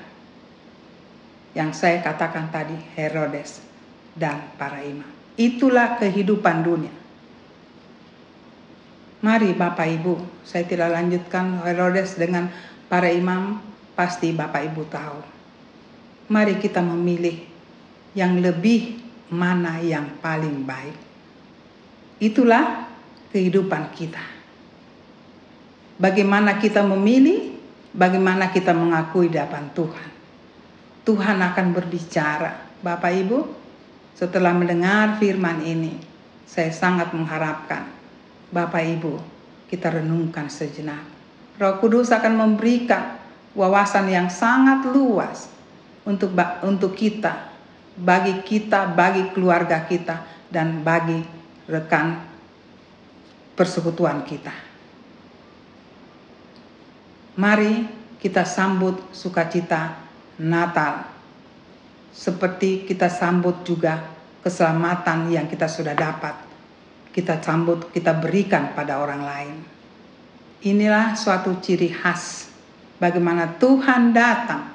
yang 1.53 1.75
saya 1.75 1.99
katakan 1.99 2.55
tadi, 2.55 2.79
Herodes 2.95 3.74
dan 4.15 4.55
para 4.55 4.81
imam. 4.83 5.07
Itulah 5.35 5.99
kehidupan 5.99 6.63
dunia. 6.63 6.95
Mari 9.25 9.57
Bapak 9.57 9.89
Ibu, 9.89 10.45
saya 10.45 10.69
tidak 10.69 10.93
lanjutkan 10.93 11.65
Herodes 11.65 12.21
dengan 12.21 12.53
para 12.93 13.09
imam, 13.09 13.57
pasti 13.97 14.31
Bapak 14.37 14.63
Ibu 14.69 14.83
tahu. 14.87 15.19
Mari 16.29 16.61
kita 16.61 16.85
memilih 16.85 17.41
yang 18.13 18.39
lebih 18.39 19.01
mana 19.33 19.81
yang 19.81 20.21
paling 20.21 20.63
baik. 20.69 20.97
Itulah 22.21 22.87
kehidupan 23.33 23.91
kita. 23.97 24.23
Bagaimana 25.99 26.61
kita 26.61 26.85
memilih, 26.85 27.59
bagaimana 27.97 28.53
kita 28.53 28.77
mengakui 28.77 29.33
di 29.33 29.41
depan 29.41 29.73
Tuhan. 29.73 30.09
Tuhan 31.05 31.39
akan 31.41 31.67
berbicara. 31.73 32.77
Bapak 32.85 33.13
Ibu, 33.25 33.39
setelah 34.15 34.55
mendengar 34.55 35.19
firman 35.19 35.59
ini, 35.67 35.99
saya 36.47 36.71
sangat 36.71 37.11
mengharapkan 37.11 37.91
Bapak 38.55 38.87
Ibu 38.87 39.19
kita 39.67 39.91
renungkan 39.91 40.47
sejenak. 40.47 41.03
Roh 41.59 41.83
Kudus 41.83 42.15
akan 42.15 42.39
memberikan 42.39 43.19
wawasan 43.59 44.07
yang 44.07 44.31
sangat 44.31 44.87
luas 44.87 45.51
untuk 46.07 46.31
untuk 46.63 46.95
kita, 46.95 47.51
bagi 47.99 48.43
kita, 48.47 48.95
bagi 48.95 49.35
keluarga 49.35 49.83
kita 49.83 50.23
dan 50.47 50.87
bagi 50.87 51.19
rekan 51.67 52.23
persekutuan 53.59 54.23
kita. 54.23 54.55
Mari 57.35 57.83
kita 58.23 58.47
sambut 58.47 58.95
sukacita 59.11 59.99
Natal 60.39 61.14
seperti 62.15 62.87
kita 62.87 63.11
sambut 63.11 63.67
juga 63.67 64.15
keselamatan 64.41 65.35
yang 65.35 65.51
kita 65.51 65.67
sudah 65.67 65.99
dapat. 65.99 66.39
Kita 67.11 67.43
sambut, 67.43 67.91
kita 67.91 68.15
berikan 68.15 68.71
pada 68.75 69.03
orang 69.03 69.23
lain. 69.23 69.57
Inilah 70.65 71.19
suatu 71.19 71.59
ciri 71.59 71.91
khas 71.91 72.49
bagaimana 72.97 73.59
Tuhan 73.59 74.15
datang 74.15 74.73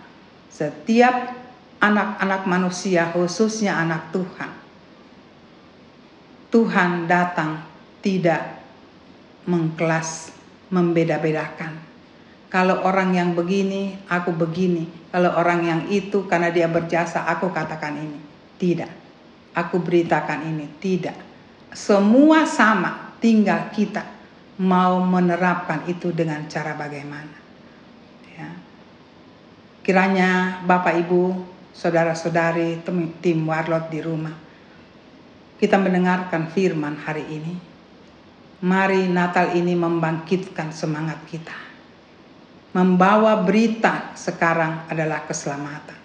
setiap 0.52 1.34
anak-anak 1.80 2.46
manusia 2.46 3.10
khususnya 3.10 3.80
anak 3.80 4.14
Tuhan 4.14 4.60
Tuhan 6.50 7.06
datang 7.06 7.62
tidak 8.02 8.58
mengkelas, 9.46 10.34
membeda-bedakan. 10.74 11.78
Kalau 12.50 12.82
orang 12.82 13.14
yang 13.14 13.38
begini, 13.38 13.94
aku 14.10 14.34
begini. 14.34 14.90
Kalau 15.14 15.38
orang 15.38 15.62
yang 15.62 15.82
itu 15.94 16.26
karena 16.26 16.50
dia 16.50 16.66
berjasa, 16.66 17.30
aku 17.30 17.54
katakan 17.54 17.94
ini. 17.94 18.20
Tidak. 18.58 18.92
Aku 19.54 19.78
beritakan 19.78 20.50
ini. 20.50 20.66
Tidak. 20.82 21.14
Semua 21.70 22.50
sama, 22.50 23.14
tinggal 23.22 23.70
kita 23.70 24.02
mau 24.60 24.98
menerapkan 25.06 25.86
itu 25.86 26.10
dengan 26.10 26.50
cara 26.50 26.74
bagaimana. 26.74 27.38
Ya. 28.34 28.50
Kiranya 29.86 30.60
Bapak 30.66 31.06
Ibu, 31.06 31.22
saudara-saudari, 31.72 32.82
tim 33.22 33.46
warlot 33.46 33.94
di 33.94 34.02
rumah, 34.02 34.34
kita 35.62 35.78
mendengarkan 35.78 36.50
firman 36.50 36.98
hari 36.98 37.30
ini. 37.30 37.54
Mari 38.60 39.08
Natal 39.08 39.56
ini 39.56 39.72
membangkitkan 39.78 40.76
semangat 40.76 41.24
kita. 41.30 41.69
Membawa 42.70 43.34
berita 43.42 44.14
sekarang 44.14 44.86
adalah 44.86 45.26
keselamatan. 45.26 45.98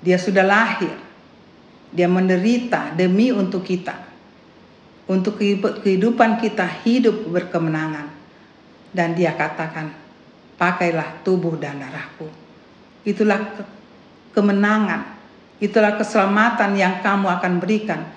Dia 0.00 0.16
sudah 0.16 0.40
lahir. 0.40 0.96
Dia 1.92 2.08
menderita 2.08 2.96
demi 2.96 3.28
untuk 3.28 3.60
kita. 3.60 4.00
Untuk 5.06 5.36
kehidupan 5.84 6.40
kita 6.40 6.64
hidup 6.88 7.28
berkemenangan. 7.28 8.08
Dan 8.96 9.12
dia 9.12 9.36
katakan, 9.36 9.92
pakailah 10.56 11.20
tubuh 11.20 11.60
dan 11.60 11.84
darahku. 11.84 12.32
Itulah 13.04 13.44
kemenangan. 14.32 15.20
Itulah 15.60 16.00
keselamatan 16.00 16.80
yang 16.80 17.04
kamu 17.04 17.28
akan 17.28 17.52
berikan 17.60 18.08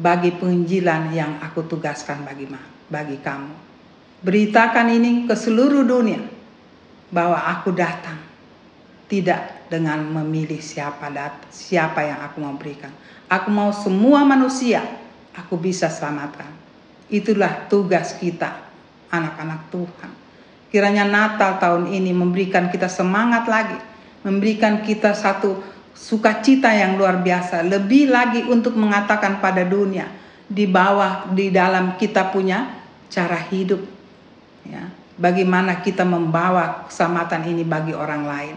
bagi 0.00 0.32
penginjilan 0.32 1.12
yang 1.12 1.36
aku 1.44 1.68
tugaskan 1.68 2.24
bagi 2.24 2.48
bagi 2.88 3.20
kamu. 3.20 3.52
Beritakan 4.24 4.86
ini 4.88 5.28
ke 5.28 5.36
seluruh 5.36 5.84
dunia 5.84 6.41
bahwa 7.12 7.36
aku 7.36 7.70
datang 7.76 8.16
tidak 9.06 9.68
dengan 9.68 10.00
memilih 10.00 10.58
siapa 10.58 11.12
dat 11.12 11.36
siapa 11.52 12.00
yang 12.00 12.24
aku 12.24 12.40
mau 12.40 12.56
berikan. 12.56 12.88
Aku 13.28 13.52
mau 13.52 13.68
semua 13.72 14.24
manusia 14.24 14.80
aku 15.36 15.60
bisa 15.60 15.92
selamatkan. 15.92 16.48
Itulah 17.12 17.68
tugas 17.68 18.16
kita 18.16 18.56
anak-anak 19.12 19.68
Tuhan. 19.68 20.10
Kiranya 20.72 21.04
Natal 21.04 21.60
tahun 21.60 21.92
ini 21.92 22.16
memberikan 22.16 22.72
kita 22.72 22.88
semangat 22.88 23.44
lagi, 23.44 23.76
memberikan 24.24 24.80
kita 24.80 25.12
satu 25.12 25.60
sukacita 25.92 26.72
yang 26.72 26.96
luar 26.96 27.20
biasa, 27.20 27.60
lebih 27.60 28.08
lagi 28.08 28.40
untuk 28.48 28.72
mengatakan 28.80 29.44
pada 29.44 29.68
dunia 29.68 30.08
di 30.48 30.64
bawah 30.64 31.28
di 31.36 31.52
dalam 31.52 32.00
kita 32.00 32.32
punya 32.32 32.72
cara 33.12 33.36
hidup 33.52 33.84
ya. 34.64 35.01
Bagaimana 35.22 35.78
kita 35.86 36.02
membawa 36.02 36.90
keselamatan 36.90 37.46
ini 37.46 37.62
bagi 37.62 37.94
orang 37.94 38.26
lain. 38.26 38.56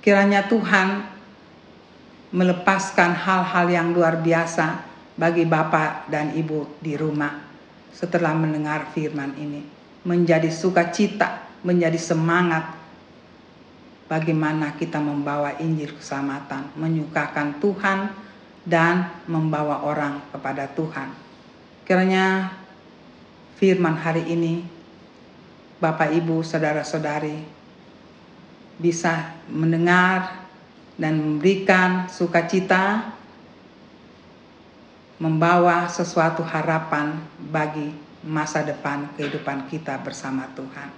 Kiranya 0.00 0.48
Tuhan 0.48 1.04
melepaskan 2.32 3.12
hal-hal 3.12 3.68
yang 3.68 3.92
luar 3.92 4.24
biasa 4.24 4.80
bagi 5.20 5.44
Bapak 5.44 6.08
dan 6.08 6.32
Ibu 6.32 6.80
di 6.80 6.96
rumah 6.96 7.44
setelah 7.92 8.32
mendengar 8.32 8.88
firman 8.96 9.36
ini. 9.36 9.68
Menjadi 10.08 10.48
sukacita, 10.48 11.44
menjadi 11.60 12.00
semangat 12.00 12.72
bagaimana 14.08 14.80
kita 14.80 14.96
membawa 14.96 15.60
Injil 15.60 15.92
keselamatan, 15.92 16.72
menyukakan 16.72 17.60
Tuhan 17.60 18.16
dan 18.64 19.12
membawa 19.28 19.84
orang 19.84 20.24
kepada 20.32 20.72
Tuhan. 20.72 21.12
Kiranya 21.84 22.48
firman 23.60 23.92
hari 23.92 24.24
ini 24.24 24.77
Bapak 25.78 26.10
Ibu, 26.10 26.42
saudara-saudari 26.42 27.38
bisa 28.82 29.38
mendengar 29.46 30.42
dan 30.98 31.22
memberikan 31.22 32.10
sukacita 32.10 33.14
membawa 35.22 35.86
sesuatu 35.86 36.42
harapan 36.42 37.22
bagi 37.50 37.94
masa 38.26 38.66
depan 38.66 39.06
kehidupan 39.14 39.70
kita 39.70 39.98
bersama 40.02 40.50
Tuhan. 40.58 40.90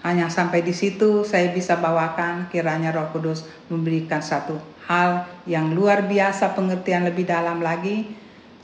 Hanya 0.00 0.32
sampai 0.32 0.64
di 0.64 0.72
situ 0.72 1.20
saya 1.28 1.52
bisa 1.52 1.76
bawakan 1.76 2.48
kiranya 2.48 2.96
Roh 2.96 3.12
Kudus 3.12 3.44
memberikan 3.68 4.24
satu 4.24 4.56
hal 4.88 5.28
yang 5.44 5.76
luar 5.76 6.08
biasa 6.08 6.56
pengertian 6.56 7.04
lebih 7.04 7.28
dalam 7.28 7.60
lagi. 7.60 8.08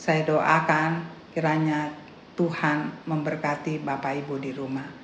Saya 0.01 0.25
doakan 0.25 1.05
kiranya 1.37 1.93
Tuhan 2.41 3.05
memberkati 3.05 3.85
Bapak 3.85 4.25
Ibu 4.25 4.41
di 4.41 4.53
rumah. 4.57 4.96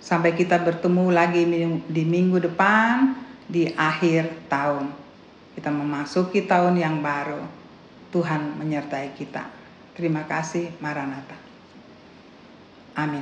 Sampai 0.00 0.32
kita 0.32 0.56
bertemu 0.56 1.12
lagi 1.12 1.44
di 1.84 2.02
minggu 2.08 2.40
depan 2.40 3.12
di 3.44 3.68
akhir 3.76 4.48
tahun. 4.48 4.88
Kita 5.52 5.68
memasuki 5.68 6.48
tahun 6.48 6.80
yang 6.80 7.04
baru. 7.04 7.44
Tuhan 8.10 8.58
menyertai 8.58 9.12
kita. 9.14 9.44
Terima 9.94 10.24
kasih, 10.24 10.72
Maranatha. 10.80 11.36
Amin. 12.96 13.18